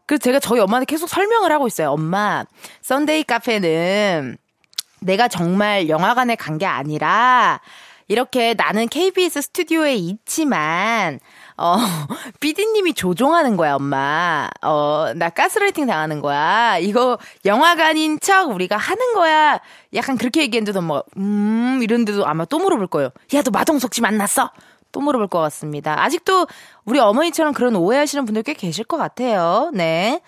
그래서 0.06 0.20
제가 0.22 0.40
저희 0.40 0.60
엄마한테 0.60 0.86
계속 0.86 1.08
설명을 1.08 1.52
하고 1.52 1.66
있어요. 1.68 1.92
엄마, 1.92 2.44
썬데이 2.82 3.24
카페는 3.24 4.36
내가 5.00 5.28
정말 5.28 5.88
영화관에 5.88 6.34
간 6.36 6.58
게 6.58 6.66
아니라, 6.66 7.60
이렇게 8.08 8.54
나는 8.54 8.88
KBS 8.88 9.40
스튜디오에 9.42 9.94
있지만, 9.94 11.20
어, 11.60 11.76
피디님이 12.40 12.94
조종하는 12.94 13.58
거야, 13.58 13.74
엄마. 13.74 14.48
어, 14.62 15.12
나 15.14 15.28
가스라이팅 15.28 15.86
당하는 15.86 16.20
거야. 16.22 16.78
이거 16.78 17.18
영화관인 17.44 18.18
척 18.18 18.50
우리가 18.50 18.78
하는 18.78 19.12
거야. 19.12 19.60
약간 19.94 20.16
그렇게 20.16 20.40
얘기했는데도 20.40 20.80
뭐, 20.80 21.04
음, 21.18 21.80
이런데도 21.82 22.26
아마 22.26 22.46
또 22.46 22.58
물어볼 22.58 22.86
거예요. 22.86 23.10
야, 23.34 23.42
너 23.42 23.50
마동석 23.50 23.92
씨 23.92 24.00
만났어? 24.00 24.50
또 24.90 25.00
물어볼 25.00 25.28
것 25.28 25.38
같습니다. 25.40 26.02
아직도 26.02 26.46
우리 26.86 26.98
어머니처럼 26.98 27.52
그런 27.52 27.76
오해하시는 27.76 28.24
분들 28.24 28.42
꽤 28.42 28.54
계실 28.54 28.84
것 28.84 28.96
같아요. 28.96 29.70
네. 29.74 30.22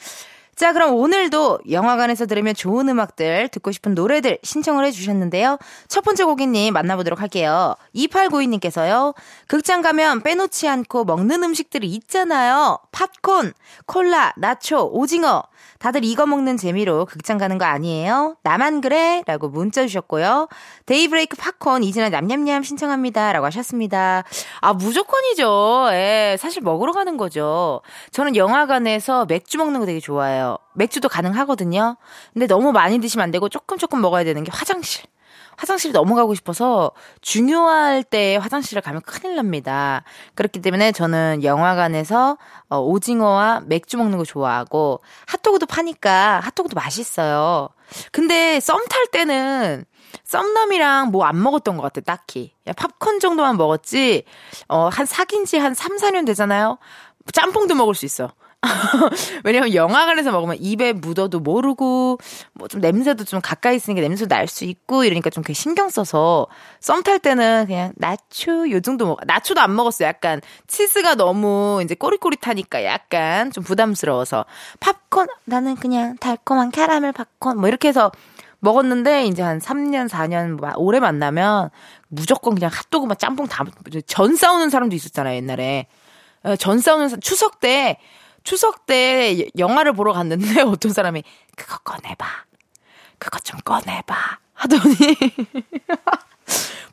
자, 0.54 0.74
그럼 0.74 0.94
오늘도 0.94 1.60
영화관에서 1.70 2.26
들으면 2.26 2.54
좋은 2.54 2.88
음악들, 2.88 3.48
듣고 3.48 3.72
싶은 3.72 3.94
노래들 3.94 4.38
신청을 4.42 4.84
해주셨는데요. 4.86 5.58
첫 5.88 6.04
번째 6.04 6.24
고객님 6.24 6.74
만나보도록 6.74 7.20
할게요. 7.20 7.74
2892님께서요. 7.96 9.14
극장 9.48 9.80
가면 9.80 10.22
빼놓지 10.22 10.68
않고 10.68 11.04
먹는 11.04 11.42
음식들이 11.42 11.88
있잖아요. 11.88 12.78
팝콘, 12.92 13.54
콜라, 13.86 14.34
나초, 14.36 14.90
오징어. 14.92 15.42
다들 15.78 16.04
이거 16.04 16.26
먹는 16.26 16.58
재미로 16.58 17.06
극장 17.06 17.38
가는 17.38 17.58
거 17.58 17.64
아니에요? 17.64 18.36
나만 18.42 18.82
그래? 18.82 19.24
라고 19.26 19.48
문자 19.48 19.82
주셨고요. 19.82 20.48
데이브레이크 20.86 21.36
팝콘 21.36 21.82
이진아 21.82 22.10
냠냠냠 22.10 22.62
신청합니다. 22.62 23.32
라고 23.32 23.46
하셨습니다. 23.46 24.22
아, 24.60 24.72
무조건이죠. 24.74 25.88
예, 25.92 26.36
사실 26.38 26.62
먹으러 26.62 26.92
가는 26.92 27.16
거죠. 27.16 27.80
저는 28.12 28.36
영화관에서 28.36 29.24
맥주 29.24 29.58
먹는 29.58 29.80
거 29.80 29.86
되게 29.86 29.98
좋아해요. 29.98 30.51
맥주도 30.74 31.08
가능하거든요. 31.08 31.96
근데 32.32 32.46
너무 32.46 32.72
많이 32.72 32.98
드시면 32.98 33.24
안 33.24 33.30
되고 33.30 33.48
조금 33.48 33.78
조금 33.78 34.00
먹어야 34.00 34.24
되는 34.24 34.42
게 34.44 34.50
화장실. 34.52 35.04
화장실 35.56 35.92
넘어가고 35.92 36.34
싶어서 36.34 36.92
중요할 37.20 38.02
때 38.04 38.36
화장실을 38.36 38.80
가면 38.82 39.02
큰일 39.02 39.36
납니다. 39.36 40.02
그렇기 40.34 40.62
때문에 40.62 40.92
저는 40.92 41.44
영화관에서 41.44 42.38
어, 42.70 42.78
오징어와 42.78 43.60
맥주 43.66 43.98
먹는 43.98 44.16
거 44.16 44.24
좋아하고 44.24 45.00
핫도그도 45.26 45.66
파니까 45.66 46.40
핫도그도 46.42 46.74
맛있어요. 46.74 47.68
근데 48.12 48.60
썸 48.60 48.78
탈 48.88 49.06
때는 49.12 49.84
썸남이랑 50.24 51.10
뭐 51.10 51.24
안 51.24 51.40
먹었던 51.42 51.76
것 51.76 51.82
같아, 51.82 52.00
딱히. 52.00 52.54
야, 52.66 52.72
팝콘 52.72 53.20
정도만 53.20 53.56
먹었지, 53.56 54.24
어, 54.68 54.88
한 54.88 55.06
사귄 55.06 55.44
지 55.44 55.58
한 55.58 55.74
3, 55.74 55.96
4년 55.98 56.26
되잖아요? 56.26 56.78
짬뽕도 57.32 57.74
먹을 57.74 57.94
수 57.94 58.04
있어. 58.06 58.30
왜냐면 59.44 59.74
영화관에서 59.74 60.30
먹으면 60.30 60.56
입에 60.60 60.92
묻어도 60.92 61.40
모르고 61.40 62.18
뭐 62.54 62.68
좀 62.68 62.80
냄새도 62.80 63.24
좀 63.24 63.40
가까이 63.40 63.76
있으니까 63.76 64.00
냄새도 64.02 64.28
날 64.28 64.46
수 64.48 64.64
있고 64.64 65.04
이러니까 65.04 65.30
좀 65.30 65.42
신경 65.52 65.88
써서 65.88 66.46
썸 66.80 67.02
탈 67.02 67.18
때는 67.18 67.66
그냥 67.66 67.92
나초 67.96 68.70
요 68.70 68.80
정도 68.80 69.06
먹 69.06 69.18
나초도 69.26 69.60
안 69.60 69.74
먹었어요. 69.74 70.06
약간 70.08 70.40
치즈가 70.68 71.14
너무 71.16 71.80
이제 71.84 71.94
꼬릿꼬릿하니까 71.96 72.84
약간 72.84 73.50
좀 73.50 73.64
부담스러워서. 73.64 74.44
팝콘? 74.80 75.26
나는 75.44 75.74
그냥 75.76 76.16
달콤한 76.18 76.70
캐러멜 76.70 77.12
팝콘? 77.12 77.58
뭐 77.58 77.68
이렇게 77.68 77.88
해서 77.88 78.12
먹었는데 78.60 79.24
이제 79.26 79.42
한 79.42 79.58
3년 79.58 80.08
4년 80.08 80.58
오래 80.76 81.00
만나면 81.00 81.70
무조건 82.08 82.54
그냥 82.54 82.70
핫도그만 82.72 83.16
짬뽕 83.18 83.46
다 83.48 83.64
전 84.06 84.36
싸우는 84.36 84.70
사람도 84.70 84.94
있었잖아요 84.94 85.34
옛날에. 85.36 85.88
어, 86.44 86.56
전 86.56 86.78
싸우는 86.78 87.08
사 87.08 87.16
추석 87.18 87.58
때 87.60 87.98
추석 88.44 88.86
때 88.86 89.48
영화를 89.58 89.92
보러 89.92 90.12
갔는데 90.12 90.60
어떤 90.62 90.92
사람이 90.92 91.22
그거 91.56 91.78
꺼내봐. 91.78 92.26
그거 93.18 93.38
좀 93.40 93.60
꺼내봐. 93.60 94.14
하더니 94.54 94.88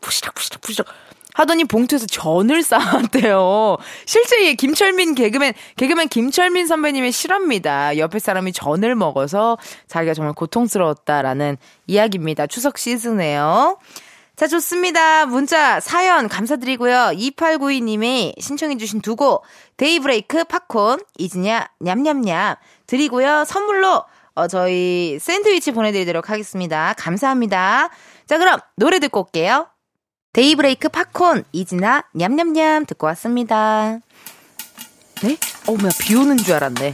부시럭 0.01 0.34
부시럭 0.34 0.62
부시럭 0.62 0.88
하더니 1.34 1.63
봉투에서 1.63 2.06
전을 2.08 2.63
쌓았대요. 2.63 3.77
실제 4.06 4.53
김철민 4.56 5.15
개그맨 5.15 5.53
개그맨 5.77 6.10
김철민 6.10 6.68
선배님의 6.68 7.12
실화입니다. 7.12 7.98
옆에 7.98 8.20
사람이 8.20 8.51
전을 8.51 8.96
먹어서 8.96 9.58
자기가 9.88 10.13
정말 10.13 10.34
고통스러웠다라는 10.34 11.58
이야기입니다. 11.88 12.48
추석 12.48 12.77
시즌에요. 12.77 13.77
자, 14.39 14.48
좋습니다. 14.48 15.25
문자, 15.25 15.81
사연 15.81 16.29
감사드리고요. 16.29 17.12
2892님이 17.13 18.39
신청해주신 18.39 19.01
두 19.01 19.17
곡, 19.17 19.43
데이브레이크, 19.75 20.46
팝콘, 20.46 21.01
이진아, 21.18 21.68
냠냠냠 21.81 22.55
드리고요. 22.88 23.43
선물로, 23.43 24.05
어, 24.36 24.48
저희 24.48 25.17
샌드위치 25.19 25.74
보내드리도록 25.74 26.29
하겠습니다. 26.29 26.93
감사합니다. 26.98 27.89
자, 28.27 28.38
그럼 28.38 28.62
노래 28.77 29.00
듣고 29.00 29.24
올게요. 29.25 29.67
데이브레이크, 30.31 30.88
팝콘, 30.88 31.43
이진아, 31.51 32.06
냠냠냠 32.13 32.86
듣고 32.86 33.08
왔습니다. 33.08 34.00
네? 35.22 35.38
어, 35.67 35.74
뭐야, 35.74 35.91
비 36.00 36.15
오는 36.15 36.38
줄 36.38 36.53
알았네. 36.53 36.93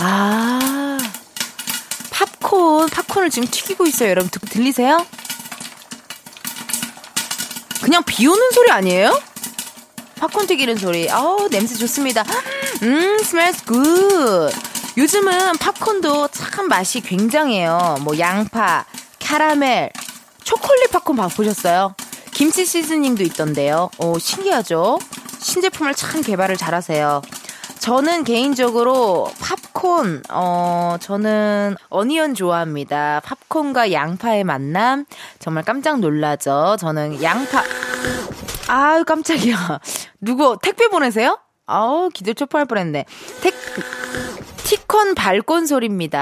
아, 0.00 0.98
팝콘, 2.10 2.90
팝콘을 2.90 3.30
지금 3.30 3.48
튀기고 3.50 3.86
있어요. 3.86 4.10
여러분, 4.10 4.28
듣, 4.30 4.40
들리세요? 4.50 4.98
그냥 7.84 8.02
비 8.02 8.26
오는 8.26 8.50
소리 8.50 8.70
아니에요? 8.70 9.20
팝콘 10.16 10.46
튀기는 10.46 10.76
소리. 10.76 11.10
아우, 11.10 11.50
냄새 11.50 11.74
좋습니다. 11.74 12.24
음, 12.82 13.18
smells 13.20 13.62
good. 13.66 14.56
요즘은 14.96 15.58
팝콘도 15.58 16.28
참 16.28 16.68
맛이 16.68 17.02
굉장해요. 17.02 17.98
뭐, 18.00 18.18
양파, 18.18 18.86
캐러멜, 19.18 19.90
초콜릿 20.42 20.92
팝콘 20.92 21.16
보셨어요? 21.28 21.94
김치 22.32 22.64
시즈닝도 22.64 23.22
있던데요. 23.24 23.90
오, 23.98 24.18
신기하죠? 24.18 24.98
신제품을 25.40 25.94
참 25.94 26.22
개발을 26.22 26.56
잘하세요. 26.56 27.20
저는 27.84 28.24
개인적으로 28.24 29.30
팝콘, 29.74 30.22
어, 30.30 30.96
저는 31.00 31.76
어니언 31.90 32.32
좋아합니다. 32.32 33.20
팝콘과 33.22 33.92
양파의 33.92 34.42
만남. 34.42 35.04
정말 35.38 35.64
깜짝 35.64 36.00
놀라죠. 36.00 36.78
저는 36.80 37.22
양파, 37.22 37.62
아유, 38.68 39.04
깜짝이야. 39.04 39.80
누구, 40.22 40.56
택배 40.62 40.88
보내세요? 40.88 41.38
아우, 41.66 42.08
기절 42.08 42.34
초파할 42.34 42.64
뻔 42.64 42.78
했네. 42.78 43.04
택, 43.42 43.52
티콘 44.64 45.14
발권 45.14 45.66
소리입니다. 45.66 46.18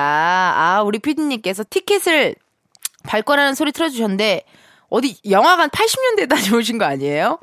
아, 0.57 0.83
우리 0.83 0.99
피디님께서 0.99 1.63
티켓을 1.71 2.35
발권하는 3.05 3.55
소리 3.55 3.71
틀어주셨는데, 3.71 4.43
어디 4.89 5.17
영화관 5.31 5.71
80년대 5.71 6.29
다녀오신 6.29 6.79
거 6.79 6.87
아니에요? 6.87 7.39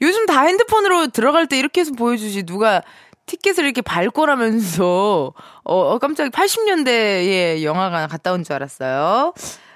요즘 0.00 0.24
다 0.24 0.42
핸드폰으로 0.42 1.08
들어갈 1.08 1.48
때 1.48 1.58
이렇게 1.58 1.82
해서 1.82 1.92
보여주지, 1.92 2.44
누가 2.44 2.82
티켓을 3.28 3.64
이렇게 3.64 3.80
발권하면서 3.82 5.32
어, 5.64 5.74
어 5.80 5.98
깜짝 5.98 6.28
80년대에 6.30 7.62
영화관 7.62 8.08
갔다 8.08 8.32
온 8.32 8.42
줄 8.42 8.54
알았어요. 8.54 9.32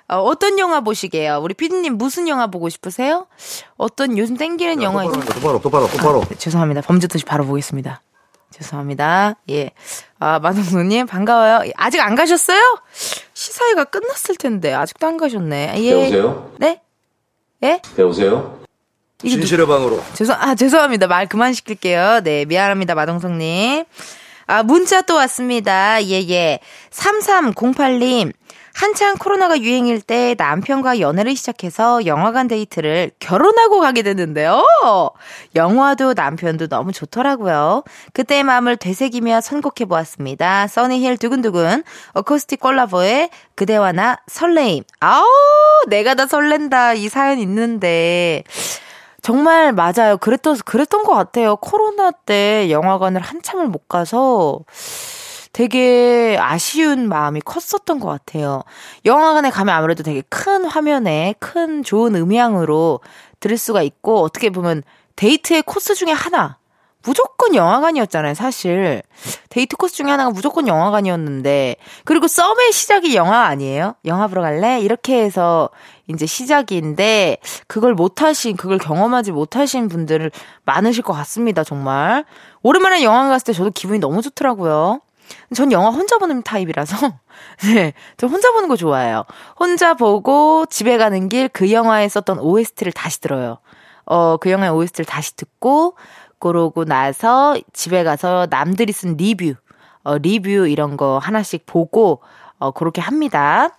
어, 0.09 0.17
어떤 0.17 0.59
영화 0.59 0.81
보시게요? 0.81 1.39
우리 1.43 1.55
피디님 1.55 1.97
무슨 1.97 2.29
영화 2.29 2.47
보고 2.49 2.69
싶으세요? 2.69 3.27
어떤 3.77 4.19
요즘 4.19 4.37
땡기는 4.37 4.83
야, 4.83 4.85
영화 4.85 5.05
똑바로, 5.05 5.25
똑바로 5.25 5.61
똑바로 5.61 5.87
똑바로. 5.89 6.23
아, 6.23 6.25
네, 6.29 6.35
죄송합니다. 6.37 6.81
범죄도시 6.83 7.25
바로 7.25 7.47
보겠습니다. 7.47 8.03
죄송합니다. 8.51 9.37
예. 9.49 9.71
아, 10.19 10.39
마동수님, 10.39 11.07
반가워요. 11.07 11.71
아직 11.77 12.01
안 12.01 12.15
가셨어요? 12.15 12.61
시사회가 13.33 13.85
끝났을 13.85 14.37
텐데, 14.37 14.75
아직도 14.75 15.07
안 15.07 15.17
가셨네. 15.17 15.75
예. 15.79 15.91
배우세요? 15.95 16.53
네? 16.59 16.83
예? 17.63 17.81
배우세요? 17.97 18.62
진실의 19.29 19.67
방으로. 19.67 20.03
죄송, 20.15 20.37
아, 20.39 20.55
죄송합니다. 20.55 21.07
말 21.07 21.27
그만 21.27 21.53
시킬게요. 21.53 22.21
네, 22.25 22.45
미안합니다. 22.45 22.95
마동석님. 22.95 23.85
아, 24.47 24.63
문자 24.63 25.03
또 25.03 25.15
왔습니다. 25.15 26.03
예, 26.05 26.29
예. 26.29 26.59
3308님. 26.91 28.33
한창 28.75 29.17
코로나가 29.19 29.61
유행일 29.61 30.01
때 30.01 30.35
남편과 30.39 30.99
연애를 30.99 31.37
시작해서 31.37 32.07
영화관 32.07 32.49
데이트를 32.49 33.11
결혼하고 33.19 33.81
가게 33.81 34.03
됐는데요. 34.03 34.65
영화도 35.55 36.15
남편도 36.15 36.69
너무 36.69 36.91
좋더라고요. 36.93 37.85
그때의 38.15 38.45
마음을 38.45 38.79
되새기며 38.79 39.43
선곡해 39.43 39.87
보았습니다. 39.89 40.69
써니힐 40.69 41.19
두근두근, 41.19 41.85
어코스틱 42.15 42.61
콜라보의 42.61 43.29
그대와 43.57 43.93
나 43.93 44.19
설레임. 44.27 44.85
아우, 45.01 45.25
내가 45.89 46.15
다 46.15 46.27
설렌다. 46.27 46.95
이 46.95 47.09
사연 47.11 47.39
있는데. 47.41 48.43
정말 49.23 49.73
맞아요. 49.73 50.17
그랬던, 50.19 50.59
그랬던 50.65 51.05
것 51.05 51.15
같아요. 51.15 51.55
코로나 51.57 52.11
때 52.11 52.69
영화관을 52.71 53.21
한참을 53.21 53.69
못 53.69 53.89
가서 53.89 54.61
되게 55.53 56.37
아쉬운 56.41 57.09
마음이 57.09 57.41
컸었던 57.43 58.01
것 58.01 58.09
같아요. 58.09 58.63
영화관에 59.05 59.51
가면 59.51 59.75
아무래도 59.75 60.03
되게 60.03 60.23
큰 60.29 60.65
화면에 60.65 61.35
큰 61.39 61.85
좋은 61.85 62.17
음향으로 62.17 63.01
들을 63.39 63.57
수가 63.57 63.83
있고 63.83 64.23
어떻게 64.23 64.51
보면 64.51 64.83
데이트의 65.15 65.63
코스 65.63 65.95
중에 65.95 66.11
하나. 66.11 66.59
무조건 67.05 67.55
영화관이었잖아요, 67.55 68.35
사실. 68.35 69.03
데이트 69.49 69.77
코스 69.77 69.95
중에 69.97 70.11
하나가 70.11 70.31
무조건 70.31 70.69
영화관이었는데. 70.69 71.77
그리고 72.05 72.29
썸의 72.29 72.73
시작이 72.73 73.15
영화 73.17 73.47
아니에요? 73.47 73.95
영화 74.05 74.27
보러 74.29 74.43
갈래? 74.43 74.81
이렇게 74.81 75.23
해서 75.23 75.69
이제 76.09 76.27
시작인데 76.27 77.39
그걸 77.67 77.95
못하신 77.95 78.57
그걸 78.57 78.79
경험하지 78.79 79.33
못하신 79.33 79.89
분들 79.89 80.31
많으실 80.65 81.03
것 81.03 81.13
같습니다 81.13 81.63
정말 81.65 82.25
오랜만에 82.63 83.03
영화 83.05 83.29
갔을 83.29 83.47
때 83.47 83.53
저도 83.53 83.71
기분이 83.71 83.99
너무 83.99 84.21
좋더라고요. 84.23 85.01
전 85.55 85.73
영화 85.73 85.89
혼자 85.91 86.19
보는 86.19 86.43
타입이라서 86.43 87.13
네, 87.75 87.95
저 88.17 88.27
혼자 88.27 88.53
보는 88.53 88.69
거 88.69 88.77
좋아해요. 88.77 89.25
혼자 89.59 89.95
보고 89.95 90.67
집에 90.67 90.99
가는 90.99 91.29
길 91.29 91.49
그 91.49 91.73
영화에 91.73 92.09
썼던 92.09 92.39
OST를 92.41 92.93
다시 92.93 93.21
들어요. 93.21 93.59
어, 94.05 94.37
그 94.37 94.51
영화의 94.51 94.73
OST를 94.73 95.05
다시 95.07 95.37
듣고 95.37 95.95
그러고 96.43 96.85
나서 96.85 97.57
집에 97.73 98.03
가서 98.03 98.49
남들이 98.51 98.93
쓴 98.93 99.17
리뷰, 99.17 99.55
어, 100.03 100.19
리뷰 100.19 100.67
이런 100.67 100.97
거 100.97 101.19
하나씩 101.19 101.67
보고 101.67 102.21
어, 102.59 102.73
그렇게 102.73 103.01
합니다. 103.01 103.71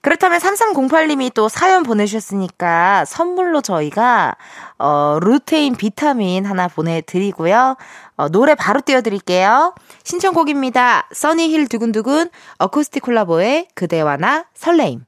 그렇다면 0.00 0.40
3308님이 0.40 1.34
또 1.34 1.50
사연 1.50 1.82
보내주셨으니까 1.82 3.04
선물로 3.04 3.60
저희가 3.60 4.36
어, 4.78 5.18
루테인 5.20 5.76
비타민 5.76 6.46
하나 6.46 6.66
보내드리고요. 6.66 7.76
어, 8.16 8.28
노래 8.30 8.54
바로 8.54 8.80
띄워드릴게요. 8.80 9.74
신청곡입니다. 10.04 11.08
써니힐 11.12 11.68
두근두근 11.68 12.30
어쿠스틱 12.58 13.02
콜라보의 13.02 13.68
그대와 13.74 14.16
나 14.16 14.46
설레임. 14.54 15.04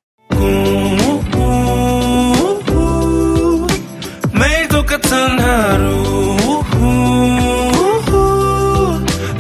매일 4.39 4.69
똑같은 4.69 5.39
하루 5.39 6.40
우후 6.81 8.11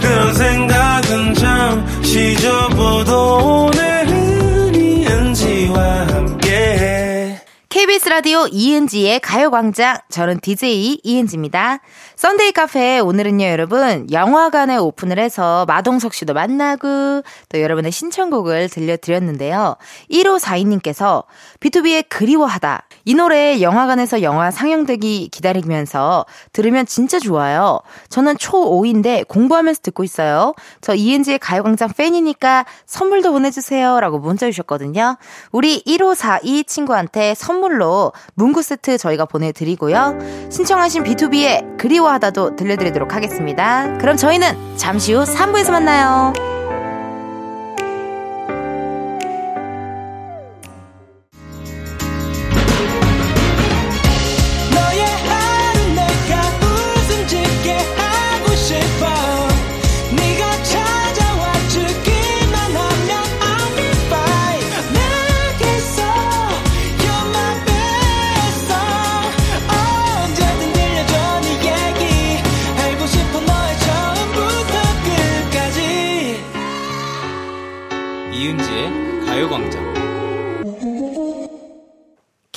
그 0.00 0.32
생각은 0.34 1.34
잠시 1.34 2.36
접어도 2.36 3.66
오늘은 3.66 5.06
은지와 5.06 6.06
함께 6.08 7.40
KBS 7.70 8.08
라디오 8.08 8.46
이은지의 8.46 9.20
가요광장 9.20 9.98
저는 10.10 10.40
DJ 10.40 11.00
이은지입니다. 11.02 11.78
썬데이 12.20 12.52
카페 12.52 12.98
오늘은요, 12.98 13.46
여러분, 13.46 14.06
영화관에 14.12 14.76
오픈을 14.76 15.18
해서 15.18 15.64
마동석 15.66 16.12
씨도 16.12 16.34
만나고 16.34 17.22
또 17.48 17.60
여러분의 17.62 17.92
신청곡을 17.92 18.68
들려드렸는데요. 18.68 19.76
1542님께서 20.10 21.24
B2B의 21.60 22.04
그리워하다. 22.10 22.82
이 23.06 23.14
노래 23.14 23.62
영화관에서 23.62 24.20
영화 24.20 24.50
상영되기 24.50 25.30
기다리면서 25.32 26.26
들으면 26.52 26.84
진짜 26.84 27.18
좋아요. 27.18 27.80
저는 28.10 28.36
초5인데 28.36 29.26
공부하면서 29.26 29.80
듣고 29.82 30.04
있어요. 30.04 30.52
저 30.82 30.94
이은지의 30.94 31.38
가요광장 31.38 31.88
팬이니까 31.96 32.66
선물도 32.84 33.32
보내주세요. 33.32 33.98
라고 33.98 34.18
문자 34.18 34.44
주셨거든요. 34.44 35.16
우리 35.52 35.82
1542 35.86 36.64
친구한테 36.64 37.32
선물로 37.34 38.12
문구 38.34 38.60
세트 38.60 38.98
저희가 38.98 39.24
보내드리고요. 39.24 40.18
신청하신 40.50 41.04
B2B의 41.04 41.78
그리워 41.78 42.09
하다도 42.12 42.56
들려드리도록 42.56 43.14
하겠습니다. 43.14 43.96
그럼 43.98 44.16
저희는 44.16 44.76
잠시 44.76 45.12
후 45.12 45.24
3부에서 45.24 45.70
만나요. 45.70 46.49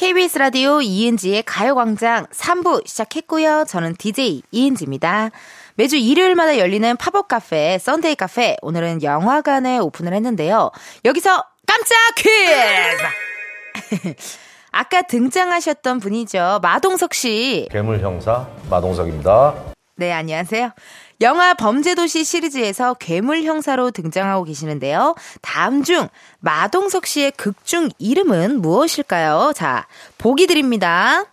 KBS 0.04 0.38
라디오 0.38 0.82
이은지의 0.82 1.44
가요광장 1.44 2.26
3부 2.26 2.86
시작했고요. 2.86 3.64
저는 3.66 3.96
DJ 3.96 4.42
이은지입니다. 4.52 5.30
매주 5.76 5.96
일요일마다 5.96 6.60
열리는 6.60 6.98
팝업 6.98 7.30
카페, 7.30 7.78
썬데이 7.80 8.16
카페. 8.16 8.58
오늘은 8.62 9.02
영화관에 9.02 9.78
오픈을 9.78 10.12
했는데요. 10.12 10.72
여기서 11.06 11.46
깜짝 11.66 11.96
퀴즈! 12.18 14.14
아까 14.72 15.04
등장하셨던 15.04 16.02
분이죠. 16.02 16.60
마동석 16.62 17.14
씨. 17.14 17.70
괴물 17.72 18.02
형사 18.02 18.50
마동석입니다. 18.70 19.56
네, 19.96 20.12
안녕하세요. 20.12 20.72
영화 21.22 21.54
범죄도시 21.54 22.24
시리즈에서 22.24 22.96
괴물 22.96 23.44
형사로 23.44 23.92
등장하고 23.92 24.44
계시는데요. 24.44 25.16
다음 25.42 25.84
중 25.84 26.10
마동석 26.40 27.06
씨의 27.06 27.32
극중 27.32 27.90
이름은 27.98 28.62
무엇일까요? 28.62 29.54
자, 29.56 29.88
보기 30.18 30.48
드립니다. 30.48 31.26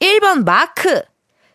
1번 0.00 0.44
마크, 0.44 1.02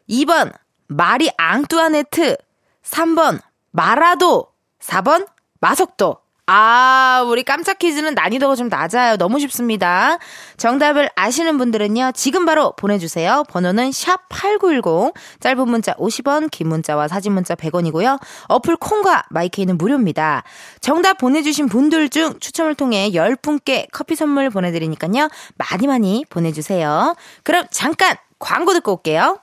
2번 0.10 0.54
마리 0.88 1.30
앙뚜아네트, 1.38 2.38
3번 2.84 3.41
마라도, 3.71 4.47
4번 4.80 5.28
마석도. 5.60 6.21
아, 6.54 7.24
우리 7.26 7.44
깜짝 7.44 7.80
퀴즈는 7.80 8.14
난이도가 8.14 8.56
좀 8.56 8.68
낮아요. 8.68 9.16
너무 9.16 9.40
쉽습니다. 9.40 10.18
정답을 10.58 11.10
아시는 11.16 11.58
분들은요, 11.58 12.12
지금 12.14 12.46
바로 12.46 12.74
보내주세요. 12.74 13.46
번호는 13.48 13.92
샵8910, 13.92 15.14
짧은 15.40 15.70
문자 15.70 15.94
50원, 15.94 16.52
긴 16.52 16.68
문자와 16.68 17.08
사진 17.08 17.32
문자 17.32 17.56
100원이고요. 17.56 18.20
어플 18.50 18.76
콩과 18.76 19.24
마이케이는 19.30 19.78
무료입니다. 19.78 20.44
정답 20.82 21.20
보내주신 21.20 21.70
분들 21.70 22.10
중 22.10 22.38
추첨을 22.42 22.76
통해 22.76 23.12
10분께 23.12 23.88
커피 23.94 24.16
선물 24.18 24.50
보내드리니까요, 24.50 25.30
많이 25.56 25.88
많이 25.88 26.26
보내주세요. 26.30 27.16
그럼 27.44 27.66
잠깐 27.72 28.18
광고 28.40 28.74
듣고 28.74 28.92
올게요. 28.96 29.40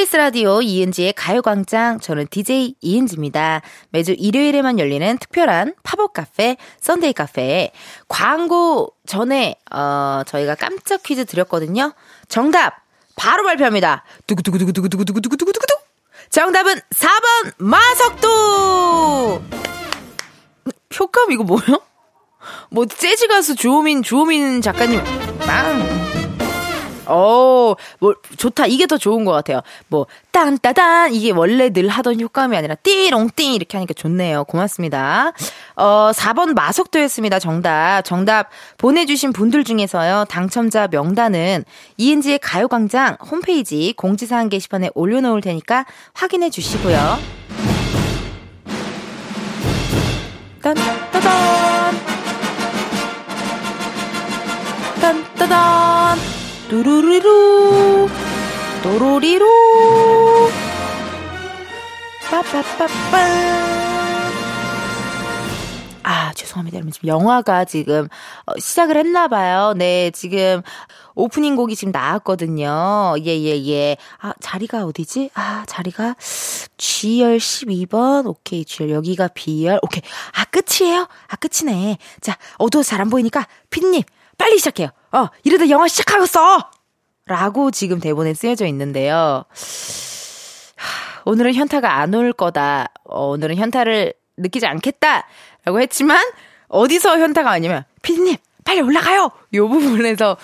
KBS 0.00 0.16
라디오 0.16 0.62
이은지의 0.62 1.12
가요광장. 1.12 2.00
저는 2.00 2.26
DJ 2.30 2.76
이은지입니다. 2.80 3.60
매주 3.90 4.14
일요일에만 4.16 4.78
열리는 4.78 5.18
특별한 5.18 5.74
팝업 5.82 6.14
카페, 6.14 6.56
썬데이 6.80 7.12
카페. 7.12 7.70
광고 8.08 8.94
전에, 9.06 9.56
어, 9.70 10.22
저희가 10.26 10.54
깜짝 10.54 11.02
퀴즈 11.02 11.26
드렸거든요. 11.26 11.92
정답! 12.28 12.82
바로 13.14 13.44
발표합니다. 13.44 14.04
두구두구두구두구두구두구두구두구 14.26 15.62
정답은 16.30 16.80
4번 16.94 17.52
마석도! 17.58 19.42
효과음 20.98 21.32
이거 21.32 21.44
뭐예요? 21.44 21.82
뭐 22.70 22.86
재즈 22.86 23.26
가수 23.28 23.54
주호민 23.54 24.02
주호민 24.02 24.62
작가님 24.62 25.02
빵 25.04 25.29
어, 27.10 27.74
뭐, 27.98 28.14
좋다. 28.36 28.66
이게 28.66 28.86
더 28.86 28.96
좋은 28.96 29.24
것 29.24 29.32
같아요. 29.32 29.60
뭐, 29.88 30.06
딴따단. 30.30 31.12
이게 31.12 31.30
원래 31.30 31.70
늘 31.70 31.88
하던 31.88 32.20
효과음이 32.20 32.56
아니라 32.56 32.74
띠롱띠 32.76 33.54
이렇게 33.54 33.76
하니까 33.76 33.94
좋네요. 33.94 34.44
고맙습니다. 34.44 35.32
어, 35.76 36.10
4번 36.14 36.54
마석도였습니다. 36.54 37.38
정답. 37.38 38.02
정답 38.04 38.48
보내주신 38.78 39.32
분들 39.32 39.64
중에서요. 39.64 40.26
당첨자 40.28 40.88
명단은 40.88 41.64
이은지의 41.96 42.38
가요광장 42.38 43.16
홈페이지 43.30 43.92
공지사항 43.96 44.48
게시판에 44.48 44.90
올려놓을 44.94 45.40
테니까 45.40 45.84
확인해 46.14 46.50
주시고요. 46.50 47.18
딴따단. 50.62 51.94
딴따단. 55.00 56.29
뚜루리루 56.70 58.08
또로리루. 58.84 59.44
빠빠빠빠. 62.30 63.18
아 66.04 66.32
죄송합니다 66.32 66.76
여러분. 66.76 66.92
지금 66.92 67.08
영화가 67.08 67.64
지금 67.64 68.06
어, 68.46 68.56
시작을 68.56 68.96
했나 68.96 69.26
봐요. 69.26 69.74
네 69.76 70.12
지금 70.12 70.62
오프닝 71.16 71.56
곡이 71.56 71.74
지금 71.74 71.90
나왔거든요. 71.90 73.16
예예예. 73.18 73.64
예, 73.64 73.66
예. 73.66 73.96
아 74.20 74.32
자리가 74.40 74.84
어디지? 74.84 75.30
아 75.34 75.64
자리가 75.66 76.14
G열 76.78 77.38
12번. 77.38 78.28
오케이 78.28 78.64
G열 78.64 78.92
여기가 78.92 79.30
B열 79.34 79.80
오케이. 79.82 80.02
아 80.36 80.44
끝이에요? 80.44 81.08
아 81.26 81.34
끝이네. 81.34 81.98
자 82.20 82.38
어두워 82.58 82.84
잘안 82.84 83.10
보이니까 83.10 83.48
피디님 83.70 84.02
빨리 84.38 84.56
시작해요. 84.58 84.90
어, 85.12 85.26
이러다 85.44 85.68
영화 85.70 85.88
시작하겠어! 85.88 86.70
라고 87.26 87.70
지금 87.70 88.00
대본에 88.00 88.34
쓰여져 88.34 88.66
있는데요. 88.66 89.44
하, 90.76 91.22
오늘은 91.24 91.54
현타가 91.54 91.98
안 91.98 92.14
올 92.14 92.32
거다. 92.32 92.88
어, 93.04 93.26
오늘은 93.28 93.56
현타를 93.56 94.14
느끼지 94.36 94.66
않겠다. 94.66 95.26
라고 95.64 95.80
했지만, 95.80 96.18
어디서 96.68 97.18
현타가 97.18 97.50
아니면, 97.50 97.84
피디님, 98.02 98.36
빨리 98.64 98.80
올라가요! 98.80 99.30
요 99.54 99.68
부분에서 99.68 100.36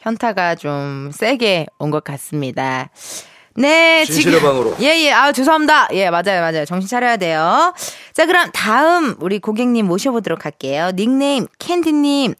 현타가 0.00 0.54
좀 0.56 1.10
세게 1.12 1.66
온 1.78 1.90
것 1.90 2.04
같습니다. 2.04 2.90
네, 3.56 4.04
지금 4.04 4.40
방으로. 4.40 4.76
예, 4.80 4.86
예. 5.04 5.12
아, 5.12 5.30
죄송합니다. 5.32 5.88
예, 5.92 6.10
맞아요, 6.10 6.40
맞아요. 6.40 6.64
정신 6.64 6.88
차려야 6.88 7.16
돼요. 7.16 7.72
자, 8.12 8.26
그럼 8.26 8.50
다음 8.52 9.14
우리 9.20 9.38
고객님 9.38 9.86
모셔보도록 9.86 10.44
할게요. 10.44 10.90
닉네임 10.94 11.46
캔디님. 11.58 12.34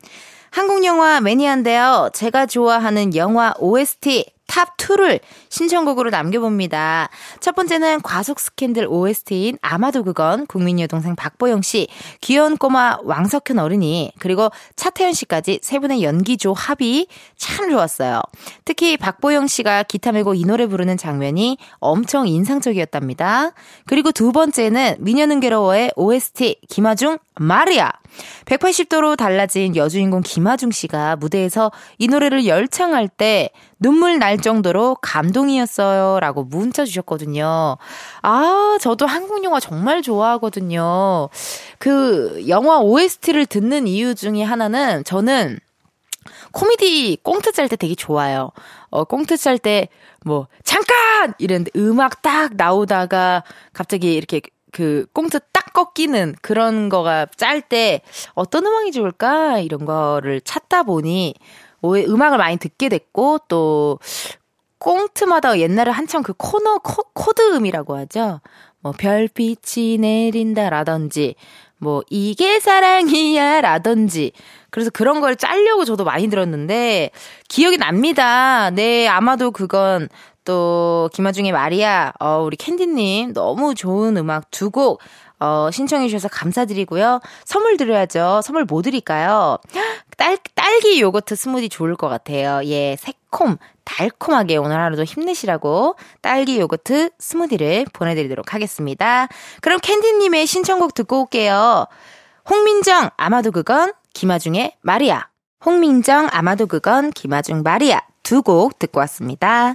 한국 0.54 0.84
영화 0.84 1.20
매니아인데요. 1.20 2.10
제가 2.12 2.46
좋아하는 2.46 3.16
영화 3.16 3.52
OST 3.58 4.30
탑2를 4.46 5.20
신청곡으로 5.48 6.10
남겨봅니다. 6.10 7.08
첫 7.40 7.54
번째는 7.54 8.02
과속 8.02 8.40
스캔들 8.40 8.86
OST인 8.88 9.58
아마도 9.62 10.04
그건 10.04 10.46
국민 10.46 10.80
여동생 10.80 11.16
박보영 11.16 11.62
씨, 11.62 11.88
귀여운 12.20 12.56
꼬마 12.56 12.96
왕석현 13.02 13.58
어린이, 13.58 14.12
그리고 14.18 14.50
차태현 14.76 15.12
씨까지 15.12 15.60
세 15.62 15.78
분의 15.78 16.02
연기 16.02 16.36
조합이 16.36 17.06
참 17.36 17.70
좋았어요. 17.70 18.20
특히 18.64 18.96
박보영 18.96 19.46
씨가 19.46 19.84
기타 19.84 20.12
메고 20.12 20.34
이 20.34 20.44
노래 20.44 20.66
부르는 20.66 20.96
장면이 20.96 21.58
엄청 21.78 22.26
인상적이었답니다. 22.26 23.52
그리고 23.86 24.12
두 24.12 24.32
번째는 24.32 24.96
미녀는 24.98 25.40
괴로워의 25.40 25.92
OST 25.96 26.60
김아중 26.68 27.18
마리아. 27.36 27.90
180도로 28.44 29.16
달라진 29.16 29.74
여주인공 29.74 30.22
김아중 30.22 30.70
씨가 30.70 31.16
무대에서 31.16 31.72
이 31.98 32.06
노래를 32.06 32.46
열창할 32.46 33.08
때 33.08 33.50
눈물 33.80 34.18
날 34.18 34.33
정도로 34.38 34.96
감동이었어요. 35.02 36.20
라고 36.20 36.44
문자 36.44 36.84
주셨거든요. 36.84 37.76
아, 38.22 38.76
저도 38.80 39.06
한국 39.06 39.44
영화 39.44 39.60
정말 39.60 40.02
좋아하거든요. 40.02 41.28
그 41.78 42.44
영화 42.48 42.78
OST를 42.80 43.46
듣는 43.46 43.86
이유 43.86 44.14
중에 44.14 44.42
하나는 44.42 45.04
저는 45.04 45.58
코미디 46.52 47.18
꽁트 47.22 47.52
짤 47.52 47.68
때 47.68 47.76
되게 47.76 47.94
좋아요. 47.94 48.50
어, 48.90 49.04
꽁트 49.04 49.36
짤 49.36 49.58
때, 49.58 49.88
뭐, 50.24 50.46
잠깐! 50.62 51.34
이랬는데 51.38 51.72
음악 51.76 52.22
딱 52.22 52.54
나오다가 52.54 53.42
갑자기 53.72 54.14
이렇게 54.14 54.40
그 54.72 55.06
꽁트 55.12 55.38
딱 55.52 55.72
꺾이는 55.72 56.34
그런 56.42 56.88
거가 56.88 57.26
짤 57.36 57.60
때 57.60 58.02
어떤 58.34 58.66
음악이 58.66 58.92
좋을까? 58.92 59.58
이런 59.60 59.84
거를 59.84 60.40
찾다 60.40 60.82
보니 60.82 61.34
음악을 61.92 62.38
많이 62.38 62.56
듣게 62.56 62.88
됐고 62.88 63.40
또 63.48 63.98
꽁트마다 64.78 65.58
옛날에 65.58 65.90
한참 65.90 66.22
그 66.22 66.32
코너 66.36 66.78
코, 66.78 67.02
코드음이라고 67.14 67.96
하죠. 67.98 68.40
뭐 68.80 68.92
별빛이 68.92 69.98
내린다라든지 69.98 71.36
뭐 71.78 72.02
이게 72.10 72.60
사랑이야라든지 72.60 74.32
그래서 74.70 74.90
그런 74.90 75.20
걸 75.20 75.36
짤려고 75.36 75.84
저도 75.84 76.04
많이 76.04 76.28
들었는데 76.28 77.10
기억이 77.48 77.78
납니다. 77.78 78.70
네, 78.70 79.08
아마도 79.08 79.50
그건 79.50 80.08
또 80.44 81.08
김아중의 81.14 81.52
마리아, 81.52 82.12
어, 82.20 82.42
우리 82.42 82.56
캔디님 82.56 83.32
너무 83.32 83.74
좋은 83.74 84.16
음악 84.16 84.50
두 84.50 84.70
곡 84.70 85.00
어, 85.44 85.70
신청해 85.70 86.08
주셔서 86.08 86.28
감사드리고요. 86.28 87.20
선물 87.44 87.76
드려야죠. 87.76 88.40
선물 88.42 88.64
뭐 88.64 88.80
드릴까요? 88.80 89.58
딸, 90.16 90.38
딸기 90.54 91.02
요거트 91.02 91.36
스무디 91.36 91.68
좋을 91.68 91.96
것 91.96 92.08
같아요. 92.08 92.62
예, 92.64 92.96
새콤, 92.98 93.58
달콤하게 93.84 94.56
오늘 94.56 94.78
하루도 94.80 95.04
힘내시라고 95.04 95.96
딸기 96.22 96.58
요거트 96.58 97.10
스무디를 97.18 97.84
보내드리도록 97.92 98.54
하겠습니다. 98.54 99.28
그럼 99.60 99.78
캔디님의 99.82 100.46
신청곡 100.46 100.94
듣고 100.94 101.20
올게요. 101.24 101.88
홍민정, 102.48 103.10
아마도 103.18 103.50
그건, 103.52 103.92
김아중의 104.14 104.76
마리아. 104.80 105.28
홍민정, 105.66 106.28
아마도 106.32 106.66
그건, 106.66 107.10
김아중 107.10 107.62
마리아. 107.62 108.00
두 108.22 108.40
곡 108.40 108.78
듣고 108.78 109.00
왔습니다. 109.00 109.74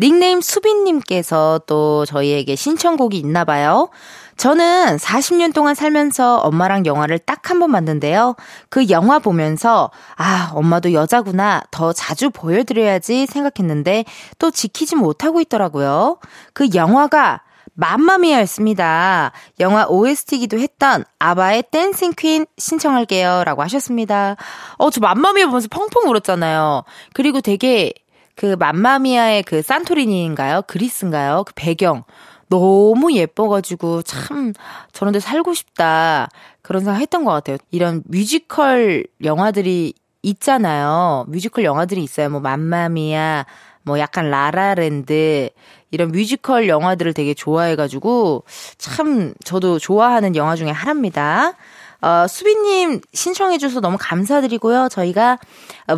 닉네임 0.00 0.40
수빈님께서 0.40 1.60
또 1.66 2.04
저희에게 2.06 2.56
신청곡이 2.56 3.18
있나 3.18 3.44
봐요. 3.44 3.90
저는 4.36 4.96
40년 4.96 5.54
동안 5.54 5.76
살면서 5.76 6.38
엄마랑 6.38 6.86
영화를 6.86 7.18
딱 7.20 7.42
한 7.50 7.60
번 7.60 7.70
봤는데요. 7.72 8.34
그 8.70 8.88
영화 8.90 9.18
보면서, 9.20 9.90
아, 10.16 10.50
엄마도 10.54 10.92
여자구나. 10.92 11.62
더 11.70 11.92
자주 11.92 12.30
보여드려야지 12.30 13.26
생각했는데 13.26 14.04
또 14.38 14.50
지키지 14.50 14.96
못하고 14.96 15.40
있더라고요. 15.40 16.18
그 16.52 16.68
영화가 16.74 17.42
맘마미아였습니다. 17.74 19.32
영화 19.60 19.86
OST기도 19.86 20.58
했던 20.58 21.04
아바의 21.18 21.64
댄싱 21.70 22.12
퀸 22.16 22.46
신청할게요. 22.56 23.42
라고 23.44 23.62
하셨습니다. 23.62 24.36
어, 24.78 24.90
저 24.90 25.00
맘마미아 25.00 25.46
보면서 25.46 25.68
펑펑 25.70 26.08
울었잖아요. 26.08 26.84
그리고 27.14 27.40
되게 27.40 27.92
그 28.34 28.56
맘마미아의 28.58 29.42
그 29.44 29.62
산토리니인가요? 29.62 30.62
그리스인가요? 30.66 31.44
그 31.44 31.52
배경. 31.54 32.04
너무 32.48 33.12
예뻐가지고 33.12 34.02
참 34.02 34.52
저런 34.92 35.12
데 35.12 35.20
살고 35.20 35.54
싶다. 35.54 36.28
그런 36.62 36.84
생각 36.84 37.00
했던 37.00 37.24
것 37.24 37.32
같아요. 37.32 37.58
이런 37.70 38.02
뮤지컬 38.06 39.04
영화들이 39.22 39.94
있잖아요. 40.22 41.26
뮤지컬 41.28 41.64
영화들이 41.64 42.02
있어요. 42.02 42.30
뭐 42.30 42.40
맘마미아, 42.40 43.46
뭐 43.82 43.98
약간 43.98 44.30
라라랜드 44.30 45.50
이런 45.90 46.10
뮤지컬 46.10 46.68
영화들을 46.68 47.12
되게 47.12 47.34
좋아해가지고 47.34 48.44
참 48.78 49.34
저도 49.44 49.78
좋아하는 49.78 50.34
영화 50.36 50.56
중에 50.56 50.70
하나입니다. 50.70 51.54
어, 52.00 52.26
수빈님 52.28 53.00
신청해줘서 53.12 53.80
너무 53.80 53.96
감사드리고요. 54.00 54.88
저희가 54.90 55.38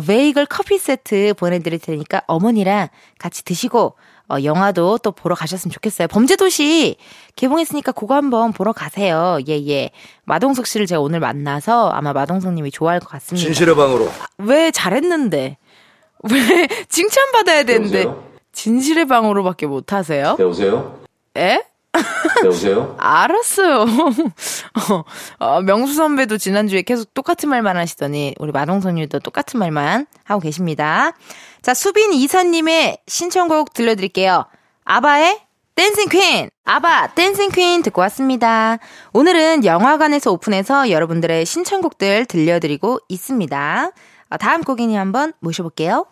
베이글 0.05 0.45
커피 0.45 0.77
세트 0.77 1.33
보내드릴 1.37 1.79
테니까 1.79 2.21
어머니랑 2.27 2.87
같이 3.19 3.43
드시고 3.43 3.95
어, 4.29 4.37
영화도 4.43 4.97
또 4.99 5.11
보러 5.11 5.35
가셨으면 5.35 5.71
좋겠어요. 5.71 6.07
범죄도시 6.09 6.97
개봉했으니까 7.35 7.93
그거 7.93 8.15
한번 8.15 8.51
보러 8.51 8.73
가세요. 8.73 9.39
예, 9.47 9.53
예. 9.67 9.91
마동석 10.25 10.67
씨를 10.67 10.85
제가 10.85 10.99
오늘 10.99 11.19
만나서 11.21 11.89
아마 11.89 12.11
마동석 12.13 12.53
님이 12.53 12.71
좋아할 12.71 12.99
것 12.99 13.07
같습니다. 13.09 13.45
진실의 13.45 13.75
방으로. 13.75 14.09
왜 14.37 14.71
잘했는데? 14.71 15.57
왜 16.31 16.67
칭찬받아야 16.89 17.63
되는데 17.63 18.03
여보세요? 18.03 18.27
진실의 18.51 19.05
방으로밖에 19.07 19.65
못 19.67 19.93
하세요? 19.93 20.35
여보세요? 20.39 20.99
에? 21.37 21.61
여보세요? 22.43 22.95
알았어요. 22.99 23.85
어, 24.89 25.03
어, 25.39 25.61
명수 25.61 25.93
선배도 25.93 26.37
지난주에 26.37 26.81
계속 26.81 27.13
똑같은 27.13 27.49
말만 27.49 27.77
하시더니 27.77 28.35
우리 28.39 28.51
마동석님도 28.51 29.19
똑같은 29.19 29.59
말만 29.59 30.07
하고 30.23 30.41
계십니다. 30.41 31.13
자, 31.61 31.73
수빈 31.73 32.13
이사님의 32.13 32.99
신청곡 33.07 33.73
들려드릴게요. 33.73 34.45
아바의 34.85 35.39
댄싱 35.75 36.09
퀸! 36.09 36.49
아바, 36.65 37.13
댄싱 37.13 37.49
퀸 37.51 37.83
듣고 37.83 38.01
왔습니다. 38.01 38.79
오늘은 39.13 39.63
영화관에서 39.63 40.31
오픈해서 40.31 40.89
여러분들의 40.89 41.45
신청곡들 41.45 42.25
들려드리고 42.25 42.99
있습니다. 43.07 43.91
아, 44.29 44.37
다음 44.37 44.63
고객님 44.63 44.97
한번 44.97 45.33
모셔볼게요. 45.39 46.07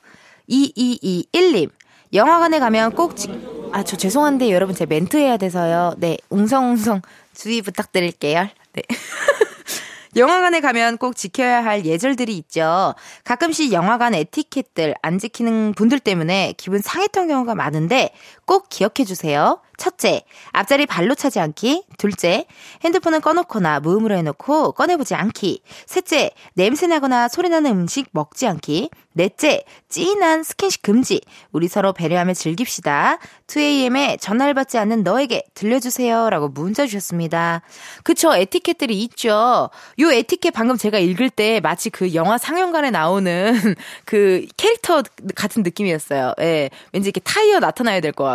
2221님. 0.48 1.71
영화관에 2.13 2.60
가면 2.60 2.91
꼭 2.91 3.15
지... 3.15 3.55
아, 3.71 3.84
저 3.84 3.97
죄송한데 3.97 4.51
여러분 4.51 4.75
제 4.75 4.86
멘트 4.86 5.17
해야 5.17 5.38
돼서요. 5.38 5.95
네, 5.97 6.17
웅성웅성 6.30 7.01
주의 7.34 7.62
부탁드릴게요. 7.62 8.47
네. 8.73 8.82
영화관에 10.15 10.62
가면 10.62 10.97
꼭 10.97 11.15
지켜야 11.15 11.63
할 11.63 11.86
예절들이 11.86 12.38
있죠. 12.38 12.95
가끔씩 13.25 13.73
영화관 13.73 14.13
에티켓들 14.15 14.95
안 15.01 15.19
지키는 15.19 15.73
분들 15.73 15.99
때문에 15.99 16.54
기분 16.56 16.80
상했던 16.82 17.28
경우가 17.28 17.54
많은데 17.54 18.12
꼭 18.46 18.70
기억해 18.70 19.06
주세요. 19.06 19.60
첫째, 19.78 20.22
앞자리 20.52 20.86
발로 20.86 21.16
차지 21.16 21.40
않기. 21.40 21.84
둘째, 21.98 22.46
핸드폰은 22.84 23.20
꺼놓거나 23.22 23.82
무음으로 23.82 24.16
해놓고 24.16 24.72
꺼내보지 24.72 25.16
않기. 25.16 25.62
셋째, 25.86 26.32
냄새나거나 26.54 27.28
소리나는 27.28 27.72
음식 27.72 28.08
먹지 28.12 28.48
않기. 28.48 28.90
넷째, 29.18 29.64
찐한 29.90 30.44
스킨십 30.44 30.82
금지. 30.82 31.22
우리 31.52 31.68
서로 31.68 31.94
배려하며 31.94 32.34
즐깁시다. 32.34 33.18
2AM에 33.48 34.20
전화를 34.20 34.54
받지 34.54 34.78
않는 34.78 35.04
너에게 35.04 35.44
들려주세요. 35.54 36.30
라고 36.30 36.48
문자 36.50 36.86
주셨습니다. 36.86 37.62
그쵸, 38.04 38.34
에티켓들이 38.34 39.02
있죠. 39.04 39.70
요 40.00 40.12
에티켓 40.12 40.54
방금 40.54 40.78
제가 40.78 41.00
읽을 41.00 41.30
때 41.30 41.60
마치 41.62 41.90
그 41.90 42.14
영화 42.14 42.38
상영관에 42.38 42.92
나오는 42.92 43.54
그 44.06 44.46
캐릭터 44.58 45.02
같은 45.36 45.64
느낌이었어요. 45.64 46.34
예. 46.42 46.70
왠지 46.94 47.10
이렇게 47.10 47.20
타이어 47.22 47.60
나타나야 47.60 48.00
될 48.02 48.12
것 48.12 48.24
같고, 48.24 48.35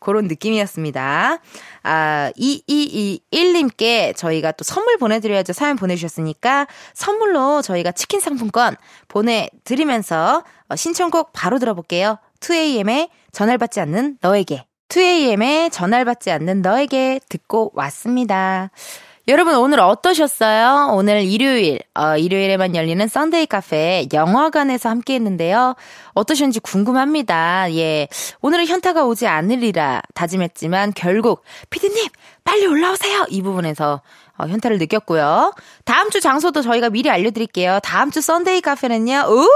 그런 0.00 0.26
느낌이었습니다. 0.26 1.38
아, 1.82 2.32
2221님께 2.36 4.16
저희가 4.16 4.52
또 4.52 4.64
선물 4.64 4.96
보내드려야죠. 4.98 5.52
사연 5.52 5.76
보내주셨으니까 5.76 6.66
선물로 6.94 7.62
저희가 7.62 7.92
치킨 7.92 8.20
상품권 8.20 8.76
보내드리면서 9.08 10.44
어, 10.68 10.76
신청곡 10.76 11.32
바로 11.32 11.58
들어볼게요. 11.58 12.18
2AM의 12.40 13.08
전화를 13.32 13.58
받지 13.58 13.80
않는 13.80 14.18
너에게. 14.20 14.64
2AM의 14.88 15.72
전화를 15.72 16.04
받지 16.04 16.30
않는 16.30 16.60
너에게 16.62 17.20
듣고 17.28 17.70
왔습니다. 17.74 18.70
여러분 19.28 19.54
오늘 19.54 19.78
어떠셨어요? 19.78 20.94
오늘 20.94 21.22
일요일, 21.22 21.78
어, 21.94 22.16
일요일에만 22.16 22.74
열리는 22.74 23.06
썬데이 23.06 23.46
카페 23.46 24.08
영화관에서 24.12 24.88
함께 24.88 25.14
했는데요. 25.14 25.76
어떠셨는지 26.14 26.58
궁금합니다. 26.58 27.72
예. 27.74 28.08
오늘은 28.40 28.66
현타가 28.66 29.04
오지 29.04 29.28
않으리라 29.28 30.02
다짐했지만 30.14 30.94
결국 30.96 31.44
피디님 31.70 32.08
빨리 32.42 32.66
올라오세요. 32.66 33.26
이 33.28 33.42
부분에서 33.42 34.02
어, 34.42 34.48
현타를 34.48 34.78
느꼈고요. 34.78 35.54
다음 35.84 36.10
주 36.10 36.20
장소도 36.20 36.62
저희가 36.62 36.90
미리 36.90 37.08
알려드릴게요. 37.10 37.78
다음 37.82 38.10
주 38.10 38.20
썬데이 38.20 38.60
카페는요, 38.60 39.26
우! 39.28 39.48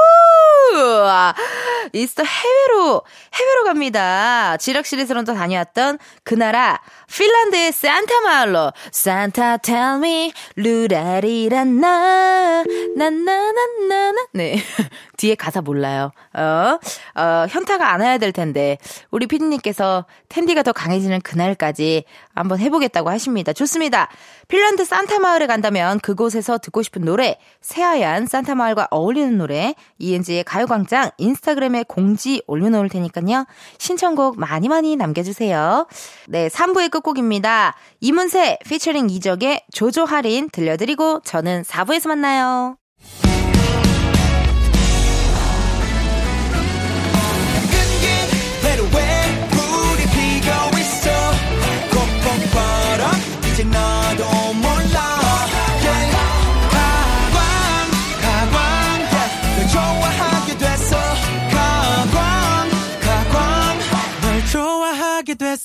이스터 1.92 2.22
해외로, 2.22 3.02
해외로 3.34 3.64
갑니다. 3.64 4.56
지력 4.58 4.86
시리즈론도 4.86 5.34
다녀왔던 5.34 5.98
그 6.24 6.34
나라, 6.34 6.80
핀란드의 7.08 7.72
산타 7.72 8.20
마을로, 8.20 8.72
산타 8.92 9.58
tell 9.58 9.96
me, 9.96 10.32
루라리란 10.56 11.80
나, 11.80 12.64
나나나나나. 12.96 14.26
네. 14.34 14.56
뒤에 15.16 15.34
가사 15.34 15.60
몰라요. 15.62 16.12
어, 16.34 16.78
어, 17.14 17.46
현타가 17.48 17.92
안 17.92 18.00
와야 18.00 18.18
될 18.18 18.32
텐데, 18.32 18.78
우리 19.10 19.26
피디님께서 19.26 20.04
텐디가 20.28 20.62
더 20.62 20.72
강해지는 20.72 21.20
그날까지 21.22 22.04
한번 22.34 22.58
해보겠다고 22.58 23.08
하십니다. 23.10 23.52
좋습니다. 23.52 24.08
핀란드 24.48 24.75
산타 24.84 25.18
마을에 25.18 25.46
간다면 25.46 25.98
그곳에서 26.00 26.58
듣고 26.58 26.82
싶은 26.82 27.02
노래, 27.02 27.38
새하얀 27.60 28.26
산타 28.26 28.54
마을과 28.54 28.88
어울리는 28.90 29.36
노래, 29.38 29.74
이은지의 29.98 30.44
가요광장 30.44 31.10
인스타그램에 31.18 31.84
공지 31.88 32.42
올려놓을 32.46 32.88
테니까요. 32.88 33.46
신청곡 33.78 34.38
많이 34.38 34.68
많이 34.68 34.96
남겨주세요. 34.96 35.86
네, 36.28 36.48
3부의 36.48 36.90
끝곡입니다. 36.90 37.74
이문세 38.00 38.58
피처링 38.66 39.10
이적의 39.10 39.62
조조 39.72 40.04
할인 40.04 40.48
들려드리고 40.50 41.20
저는 41.24 41.62
4부에서 41.62 42.08
만나요. 42.08 42.76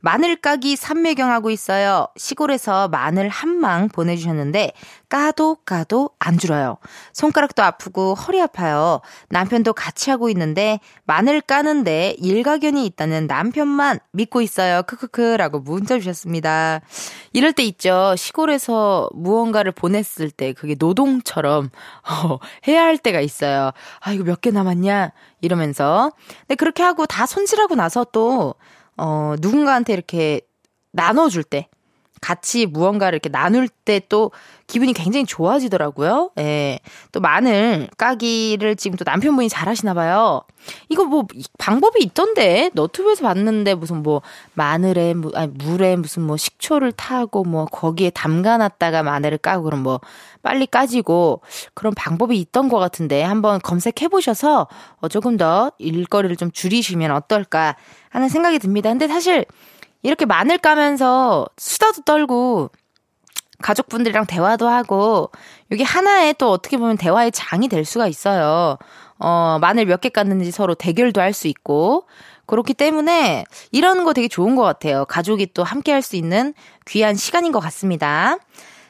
마늘 0.00 0.36
까기 0.36 0.76
삼매경하고 0.76 1.50
있어요. 1.50 2.06
시골에서 2.16 2.88
마늘 2.88 3.28
한 3.28 3.56
망 3.56 3.88
보내주셨는데 3.88 4.72
까도 5.08 5.56
까도 5.64 6.10
안 6.18 6.36
줄어요. 6.36 6.76
손가락도 7.14 7.62
아프고 7.62 8.14
허리 8.14 8.40
아파요. 8.42 9.00
남편도 9.30 9.72
같이 9.72 10.10
하고 10.10 10.28
있는데 10.28 10.78
마늘 11.04 11.40
까는데 11.40 12.16
일가견이 12.18 12.84
있다는 12.86 13.26
남편만 13.26 13.98
믿고 14.12 14.42
있어요. 14.42 14.82
크크크라고 14.82 15.60
문자 15.60 15.98
주셨습니다. 15.98 16.80
이럴 17.32 17.52
때 17.54 17.62
있죠. 17.64 18.14
시골에서 18.16 19.08
무언가를 19.14 19.72
보냈을 19.72 20.30
때 20.30 20.52
그게 20.52 20.74
노동처럼 20.78 21.70
어, 22.08 22.38
해야 22.68 22.82
할 22.84 22.98
때가 22.98 23.20
있어요. 23.20 23.70
아 24.00 24.12
이거 24.12 24.24
몇 24.24 24.40
개 24.42 24.50
남았냐 24.50 25.12
이러면서. 25.40 26.12
근데 26.40 26.56
그렇게 26.56 26.82
하고 26.82 27.06
다 27.06 27.24
손질하고 27.24 27.74
나서 27.74 28.04
또 28.12 28.54
어, 28.96 29.34
누군가한테 29.40 29.92
이렇게 29.92 30.40
나눠줄 30.92 31.44
때, 31.44 31.68
같이 32.20 32.66
무언가를 32.66 33.16
이렇게 33.16 33.28
나눌 33.28 33.68
때 33.68 34.00
또 34.08 34.30
기분이 34.66 34.92
굉장히 34.94 35.24
좋아지더라고요. 35.26 36.30
예. 36.38 36.80
또 37.12 37.20
마늘 37.20 37.88
까기를 37.98 38.74
지금 38.76 38.96
또 38.96 39.04
남편분이 39.06 39.48
잘 39.48 39.68
하시나 39.68 39.94
봐요. 39.94 40.42
이거 40.88 41.04
뭐 41.04 41.24
방법이 41.58 42.02
있던데. 42.02 42.70
너튜브에서 42.74 43.22
봤는데 43.22 43.74
무슨 43.74 44.02
뭐 44.02 44.22
마늘에 44.54 45.14
아니 45.34 45.52
물에 45.52 45.96
무슨 45.96 46.22
뭐 46.22 46.36
식초를 46.36 46.92
타고 46.92 47.44
뭐 47.44 47.66
거기에 47.66 48.10
담가 48.10 48.56
놨다가 48.56 49.02
마늘을 49.04 49.38
까고 49.38 49.62
그럼 49.62 49.82
뭐 49.82 50.00
빨리 50.46 50.64
까지고 50.68 51.42
그런 51.74 51.92
방법이 51.92 52.38
있던 52.38 52.68
것 52.68 52.78
같은데 52.78 53.24
한번 53.24 53.60
검색해 53.60 54.06
보셔서 54.08 54.68
어 55.00 55.08
조금 55.08 55.36
더 55.36 55.72
일거리를 55.78 56.36
좀 56.36 56.52
줄이시면 56.52 57.10
어떨까 57.10 57.74
하는 58.10 58.28
생각이 58.28 58.60
듭니다. 58.60 58.90
근데 58.90 59.08
사실 59.08 59.44
이렇게 60.04 60.24
마늘 60.24 60.58
까면서 60.58 61.46
수다도 61.58 62.02
떨고 62.02 62.70
가족분들이랑 63.60 64.26
대화도 64.26 64.68
하고 64.68 65.30
이게 65.72 65.82
하나의 65.82 66.34
또 66.38 66.52
어떻게 66.52 66.76
보면 66.76 66.96
대화의 66.96 67.32
장이 67.32 67.66
될 67.66 67.84
수가 67.84 68.06
있어요. 68.06 68.78
어, 69.18 69.58
마늘 69.60 69.86
몇 69.86 70.00
개 70.00 70.10
깠는지 70.10 70.52
서로 70.52 70.76
대결도 70.76 71.20
할 71.20 71.32
수 71.32 71.48
있고 71.48 72.06
그렇기 72.46 72.74
때문에 72.74 73.44
이런 73.72 74.04
거 74.04 74.12
되게 74.12 74.28
좋은 74.28 74.54
것 74.54 74.62
같아요. 74.62 75.06
가족이 75.06 75.48
또 75.54 75.64
함께 75.64 75.90
할 75.90 76.02
수 76.02 76.14
있는 76.14 76.54
귀한 76.86 77.16
시간인 77.16 77.50
것 77.50 77.58
같습니다. 77.58 78.38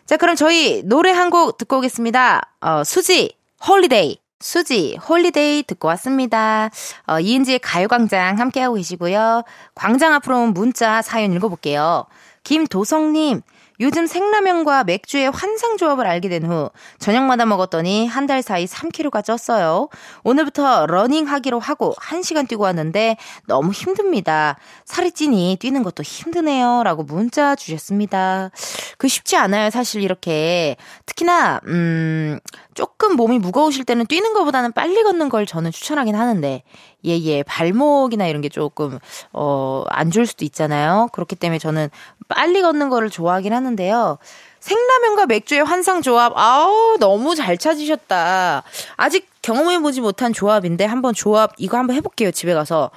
자, 0.07 0.17
그럼 0.17 0.37
저희 0.37 0.83
노래 0.85 1.11
한 1.11 1.31
곡 1.31 1.59
듣고 1.59 1.79
오겠습니다. 1.79 2.43
어, 2.61 2.85
수지, 2.85 3.37
홀리데이. 3.67 4.19
수지, 4.39 4.97
홀리데이 5.09 5.65
듣고 5.65 5.89
왔습니다. 5.89 6.71
어, 7.07 7.19
이은지의 7.19 7.59
가요광장 7.59 8.39
함께하고 8.39 8.77
계시고요. 8.77 9.43
광장 9.75 10.13
앞으로 10.15 10.47
문자 10.47 11.03
사연 11.03 11.33
읽어볼게요. 11.33 12.05
김도성님, 12.45 13.41
요즘 13.81 14.07
생라면과 14.07 14.85
맥주의 14.85 15.31
환상 15.31 15.77
조합을 15.77 16.07
알게 16.07 16.29
된 16.29 16.45
후 16.47 16.71
저녁마다 16.99 17.45
먹었더니 17.47 18.07
한 18.07 18.27
달 18.27 18.43
사이 18.43 18.65
3kg가 18.67 19.23
쪘어요. 19.23 19.89
오늘부터 20.25 20.87
러닝 20.87 21.27
하기로 21.29 21.61
하고 21.61 21.95
1시간 22.01 22.49
뛰고 22.49 22.65
왔는데 22.65 23.17
너무 23.47 23.71
힘듭니다. 23.73 24.57
살이 24.85 25.13
찌니 25.13 25.59
뛰는 25.61 25.83
것도 25.83 26.03
힘드네요. 26.03 26.83
라고 26.83 27.03
문자 27.05 27.55
주셨습니다. 27.55 28.51
그 28.99 29.07
쉽지 29.09 29.37
않아요. 29.37 29.71
사실 29.71 30.03
이렇게. 30.03 30.77
특히나, 31.07 31.61
음, 31.67 32.41
조금 32.77 33.17
몸이 33.17 33.39
무거우실 33.41 33.85
때는 33.85 34.07
뛰는 34.07 34.35
것보다는 34.35 34.73
빨리 34.73 35.03
걷는 35.03 35.31
걸 35.31 35.47
저는 35.47 35.73
추천하긴 35.73 36.15
하는데, 36.15 36.63
예, 37.07 37.19
예, 37.21 37.43
발목이나 37.43 38.27
이런 38.29 38.43
게 38.43 38.49
조금, 38.51 38.99
어, 39.33 39.83
안 39.89 40.11
좋을 40.11 40.27
수도 40.27 40.45
있잖아요. 40.45 41.09
그렇기 41.13 41.37
때문에 41.37 41.59
저는 41.59 41.89
빨리 42.29 42.61
걷는 42.63 42.91
거를 42.91 43.09
좋아하긴 43.11 43.53
하는데요. 43.55 44.19
생라면과 44.61 45.27
맥주의 45.27 45.65
환상 45.65 46.03
조합, 46.03 46.33
아우, 46.37 46.97
너무 47.01 47.35
잘 47.35 47.57
찾으셨다. 47.57 48.63
아직 48.97 49.27
경험해보지 49.43 50.03
못한 50.03 50.33
조합인데, 50.35 50.85
한번 50.85 51.15
조합, 51.15 51.53
이거 51.57 51.79
한번 51.79 51.97
해볼게요, 51.97 52.31
집에 52.31 52.53
가서. 52.55 52.91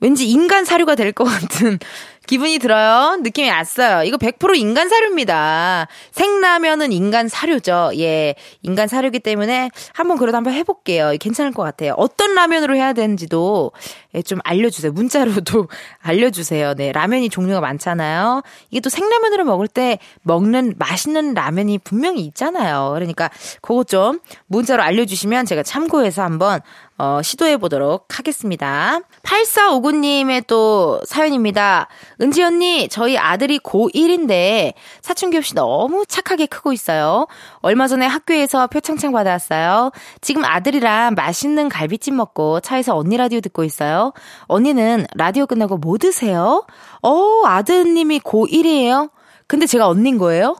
왠지 0.00 0.28
인간 0.28 0.64
사료가 0.64 0.94
될 0.96 1.12
것 1.12 1.24
같은 1.24 1.78
기분이 2.26 2.58
들어요. 2.58 3.16
느낌이 3.16 3.50
왔어요. 3.50 4.04
이거 4.04 4.16
100% 4.16 4.56
인간 4.56 4.88
사료입니다. 4.88 5.88
생라면은 6.12 6.92
인간 6.92 7.28
사료죠. 7.28 7.90
예. 7.98 8.34
인간 8.62 8.88
사료기 8.88 9.20
때문에 9.20 9.70
한번 9.92 10.16
그래도 10.18 10.36
한번 10.36 10.54
해볼게요. 10.54 11.12
괜찮을 11.20 11.52
것 11.52 11.62
같아요. 11.62 11.94
어떤 11.96 12.34
라면으로 12.34 12.76
해야 12.76 12.92
되는지도 12.92 13.72
예, 14.14 14.22
좀 14.22 14.38
알려주세요. 14.44 14.92
문자로도 14.92 15.68
알려주세요. 16.00 16.74
네. 16.74 16.92
라면이 16.92 17.28
종류가 17.28 17.60
많잖아요. 17.60 18.42
이게 18.70 18.80
또 18.80 18.88
생라면으로 18.88 19.44
먹을 19.44 19.68
때 19.68 19.98
먹는 20.22 20.74
맛있는 20.78 21.34
라면이 21.34 21.78
분명히 21.78 22.22
있잖아요. 22.22 22.92
그러니까 22.94 23.30
그거 23.60 23.84
좀 23.84 24.20
문자로 24.46 24.82
알려주시면 24.82 25.46
제가 25.46 25.62
참고해서 25.62 26.22
한번 26.22 26.60
어, 26.96 27.20
시도해 27.22 27.56
보도록 27.56 28.18
하겠습니다. 28.18 29.00
8459님의 29.24 30.46
또 30.46 31.00
사연입니다. 31.04 31.88
은지 32.24 32.42
언니, 32.42 32.88
저희 32.88 33.18
아들이 33.18 33.58
고1인데 33.58 34.72
사춘기 35.02 35.36
없이 35.36 35.54
너무 35.54 36.06
착하게 36.06 36.46
크고 36.46 36.72
있어요. 36.72 37.26
얼마 37.60 37.86
전에 37.86 38.06
학교에서 38.06 38.66
표창장 38.66 39.12
받아왔어요. 39.12 39.90
지금 40.22 40.42
아들이랑 40.42 41.16
맛있는 41.16 41.68
갈비찜 41.68 42.16
먹고 42.16 42.60
차에서 42.60 42.96
언니 42.96 43.18
라디오 43.18 43.42
듣고 43.42 43.62
있어요. 43.62 44.14
언니는 44.46 45.06
라디오 45.16 45.44
끝나고 45.44 45.76
뭐 45.76 45.98
드세요? 45.98 46.64
어, 47.02 47.42
아드님이 47.44 48.20
고1이에요? 48.20 49.10
근데 49.46 49.66
제가 49.66 49.86
언닌 49.86 50.16
거예요? 50.16 50.56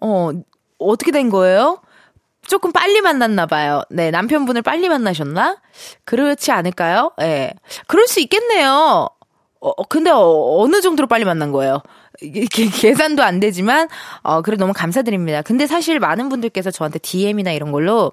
어, 0.00 0.30
어떻게 0.78 1.10
된 1.10 1.28
거예요? 1.28 1.80
조금 2.46 2.72
빨리 2.72 3.00
만났나 3.00 3.46
봐요. 3.46 3.82
네, 3.90 4.10
남편분을 4.10 4.62
빨리 4.62 4.88
만나셨나? 4.88 5.56
그렇지 6.04 6.52
않을까요? 6.52 7.10
예. 7.20 7.24
네. 7.24 7.54
그럴 7.86 8.06
수 8.06 8.20
있겠네요. 8.20 9.08
어, 9.64 9.82
근데 9.88 10.10
어, 10.12 10.66
느 10.70 10.80
정도로 10.82 11.06
빨리 11.06 11.24
만난 11.24 11.50
거예요? 11.50 11.80
이게 12.20 12.44
계산도 12.68 13.22
안 13.22 13.40
되지만, 13.40 13.88
어, 14.22 14.42
그래 14.42 14.56
너무 14.56 14.72
감사드립니다. 14.74 15.40
근데 15.42 15.66
사실 15.66 15.98
많은 15.98 16.28
분들께서 16.28 16.70
저한테 16.70 16.98
DM이나 16.98 17.50
이런 17.52 17.72
걸로, 17.72 18.12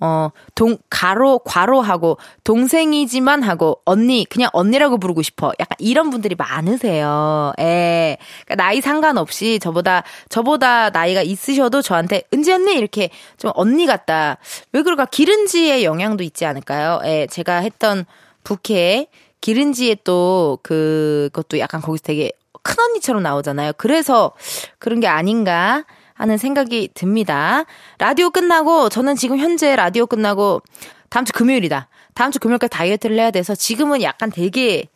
어, 0.00 0.30
동, 0.56 0.78
가로, 0.90 1.38
괄호하고, 1.38 2.18
동생이지만 2.42 3.44
하고, 3.44 3.80
언니, 3.84 4.26
그냥 4.28 4.50
언니라고 4.52 4.98
부르고 4.98 5.22
싶어. 5.22 5.52
약간 5.60 5.76
이런 5.78 6.10
분들이 6.10 6.34
많으세요. 6.34 7.52
예. 7.60 8.16
그러니까 8.44 8.64
나이 8.64 8.80
상관없이 8.80 9.60
저보다, 9.60 10.02
저보다 10.28 10.90
나이가 10.90 11.22
있으셔도 11.22 11.80
저한테, 11.80 12.22
은지 12.34 12.52
언니! 12.52 12.74
이렇게 12.74 13.10
좀 13.38 13.52
언니 13.54 13.86
같다. 13.86 14.38
왜 14.72 14.82
그럴까? 14.82 15.06
기른지의 15.06 15.84
영향도 15.84 16.24
있지 16.24 16.44
않을까요? 16.44 16.98
예. 17.04 17.28
제가 17.30 17.58
했던 17.58 18.04
부캐, 18.42 19.06
기른지에 19.42 19.96
또, 20.04 20.58
그것도 20.62 21.58
약간 21.58 21.82
거기서 21.82 22.02
되게 22.04 22.32
큰 22.62 22.76
언니처럼 22.82 23.22
나오잖아요. 23.22 23.72
그래서 23.76 24.32
그런 24.78 25.00
게 25.00 25.08
아닌가 25.08 25.84
하는 26.14 26.38
생각이 26.38 26.90
듭니다. 26.94 27.64
라디오 27.98 28.30
끝나고 28.30 28.88
저는 28.88 29.16
지금 29.16 29.36
현재 29.38 29.74
라디오 29.76 30.06
끝나고 30.06 30.62
다음 31.10 31.24
주 31.24 31.32
금요일이다. 31.32 31.88
다음 32.14 32.30
주 32.30 32.38
금요일까지 32.38 32.70
다이어트를 32.70 33.18
해야 33.18 33.30
돼서 33.32 33.54
지금은 33.54 34.00
약간 34.02 34.30
되게 34.30 34.88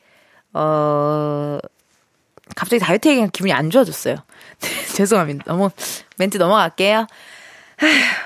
어 0.55 1.59
갑자기 2.55 2.79
다이어트 2.79 3.09
얘기가 3.09 3.27
기분이 3.33 3.53
안 3.53 3.71
좋아졌어요. 3.71 4.17
죄송합니다. 4.95 5.45
너무 5.47 5.71
멘트 6.19 6.37
넘어갈게요. 6.39 7.07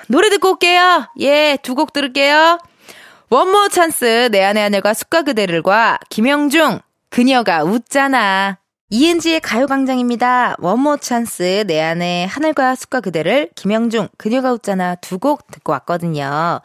노래 0.09 0.29
듣고 0.29 0.51
올게요. 0.51 1.09
예, 1.21 1.57
두 1.63 1.75
곡 1.75 1.93
들을게요. 1.95 2.59
원모어찬스 3.31 4.31
내 4.33 4.43
안의 4.43 4.63
하늘과 4.65 4.93
숲과 4.93 5.23
그대를과 5.23 5.99
김형중 6.09 6.81
그녀가 7.11 7.63
웃잖아. 7.63 8.59
이은지의 8.93 9.39
가요광장입니다. 9.41 10.57
원모어찬스, 10.59 11.63
내 11.69 11.81
안에 11.81 12.25
하늘과 12.25 12.75
숲과 12.75 13.01
그대를, 13.01 13.51
김형중, 13.55 14.09
그녀가 14.19 14.53
웃잖아 14.53 14.97
두 14.97 15.19
곡 15.19 15.49
듣고 15.53 15.71
왔거든요. 15.73 16.61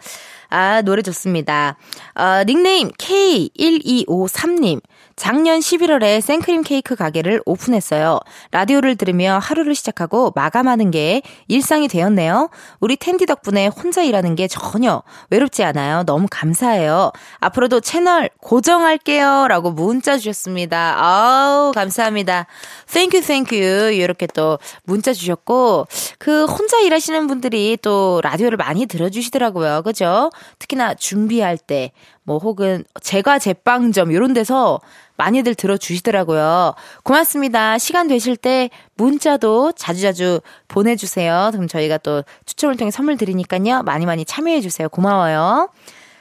아, 0.49 0.81
노래 0.81 1.03
좋습니다. 1.03 1.77
어, 2.15 2.43
닉네임 2.47 2.89
K1253님. 2.89 4.81
작년 5.15 5.59
11월에 5.59 6.19
생크림 6.19 6.61
케이크 6.63 6.95
가게를 6.95 7.41
오픈했어요. 7.45 8.19
라디오를 8.51 8.97
들으며 8.97 9.39
하루를 9.41 9.73
시작하고 9.73 10.33
마감하는 10.35 10.91
게 10.91 11.21
일상이 11.47 11.87
되었네요. 11.87 12.49
우리 12.81 12.97
은디 12.97 13.25
덕분에 13.25 13.67
혼자 13.67 14.03
일하는 14.03 14.35
게 14.35 14.47
전혀 14.49 15.03
외롭지 15.29 15.63
않아요. 15.63 16.03
너무 16.03 16.27
감사해요. 16.29 17.13
앞으로도 17.39 17.79
채널 17.79 18.29
고정할게요. 18.41 19.47
라고 19.47 19.71
문자 19.71 20.17
주셨습니다. 20.17 20.95
아우, 21.01 21.71
감사합니다. 21.71 22.47
Thank 22.91 23.21
you, 23.21 23.32
thank 23.32 23.45
you. 23.45 23.55
이렇게 23.55 24.27
또 24.27 24.59
문자 24.83 25.13
주셨고, 25.13 25.87
그 26.19 26.45
혼자 26.45 26.79
일하시는 26.79 27.27
분들이 27.27 27.77
또 27.81 28.19
라디오를 28.21 28.57
많이 28.57 28.85
들어주시더라고요. 28.85 29.83
그죠? 29.83 30.29
특히나 30.59 30.93
준비할 30.95 31.57
때, 31.57 31.91
뭐 32.25 32.37
혹은 32.39 32.83
제가 33.01 33.39
제빵점 33.39 34.11
이런 34.11 34.33
데서 34.33 34.81
많이들 35.15 35.55
들어주시더라고요. 35.55 36.73
고맙습니다. 37.03 37.77
시간 37.77 38.07
되실 38.07 38.35
때 38.35 38.69
문자도 38.95 39.71
자주자주 39.73 40.41
보내주세요. 40.67 41.49
그럼 41.53 41.67
저희가 41.67 41.99
또 41.99 42.23
추첨을 42.45 42.75
통해 42.75 42.91
선물 42.91 43.15
드리니까요. 43.15 43.83
많이 43.83 44.05
많이 44.05 44.25
참여해주세요. 44.25 44.89
고마워요. 44.89 45.69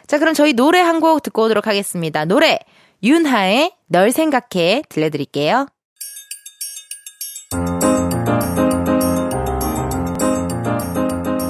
자, 0.07 0.18
그럼 0.18 0.34
저희 0.34 0.52
노래 0.52 0.80
한 0.80 1.00
곡 1.00 1.22
듣고 1.22 1.42
오도록 1.44 1.66
하겠습니다. 1.66 2.24
노래, 2.24 2.59
윤하의 3.02 3.72
널 3.88 4.12
생각해 4.12 4.82
들려드릴게요. 4.88 5.66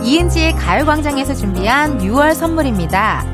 이은지의 0.03 0.55
가요광장에서 0.55 1.35
준비한 1.35 1.99
6월 1.99 2.35
선물입니다. 2.35 3.34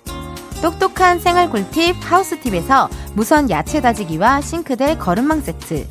똑똑한 0.61 1.19
생활 1.19 1.49
꿀팁 1.49 1.95
하우스팁에서 1.99 2.87
무선 3.13 3.49
야채 3.49 3.81
다지기와 3.81 4.41
싱크대 4.41 4.97
거름망 4.97 5.41
세트. 5.41 5.87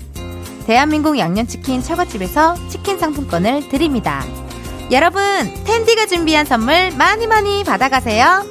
대한민국 0.66 1.18
양념치킨 1.18 1.82
처갓집에서 1.82 2.54
치킨 2.68 2.98
상품권을 2.98 3.68
드립니다. 3.68 4.22
여러분, 4.92 5.22
텐디가 5.64 6.06
준비한 6.06 6.46
선물 6.46 6.92
많이 6.96 7.26
많이 7.26 7.64
받아가세요. 7.64 8.44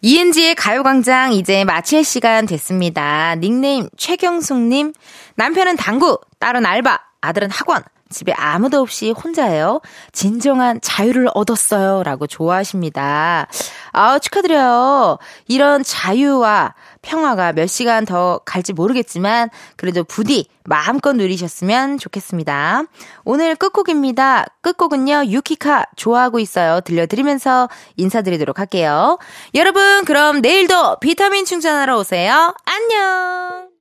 이은지의 0.00 0.54
가요광장 0.54 1.32
이제 1.32 1.64
마칠 1.64 2.04
시간 2.04 2.46
됐습니다. 2.46 3.34
닉네임 3.34 3.88
최경숙님, 3.96 4.92
남편은 5.34 5.76
당구, 5.76 6.18
딸은 6.38 6.64
알바, 6.64 7.00
아들은 7.20 7.50
학원. 7.50 7.82
집에 8.10 8.32
아무도 8.32 8.80
없이 8.80 9.10
혼자예요. 9.10 9.80
진정한 10.12 10.80
자유를 10.82 11.28
얻었어요. 11.34 12.02
라고 12.02 12.26
좋아하십니다. 12.26 13.46
아, 13.92 14.18
축하드려요. 14.18 15.18
이런 15.46 15.82
자유와 15.82 16.74
평화가 17.02 17.52
몇 17.52 17.66
시간 17.66 18.04
더 18.04 18.40
갈지 18.44 18.72
모르겠지만, 18.72 19.50
그래도 19.76 20.04
부디 20.04 20.48
마음껏 20.64 21.14
누리셨으면 21.14 21.98
좋겠습니다. 21.98 22.84
오늘 23.24 23.56
끝곡입니다. 23.56 24.46
끝곡은요, 24.60 25.26
유키카 25.26 25.86
좋아하고 25.96 26.38
있어요. 26.38 26.80
들려드리면서 26.82 27.68
인사드리도록 27.96 28.58
할게요. 28.58 29.18
여러분, 29.54 30.04
그럼 30.04 30.40
내일도 30.40 30.98
비타민 31.00 31.44
충전하러 31.44 31.98
오세요. 31.98 32.54
안녕! 32.64 33.67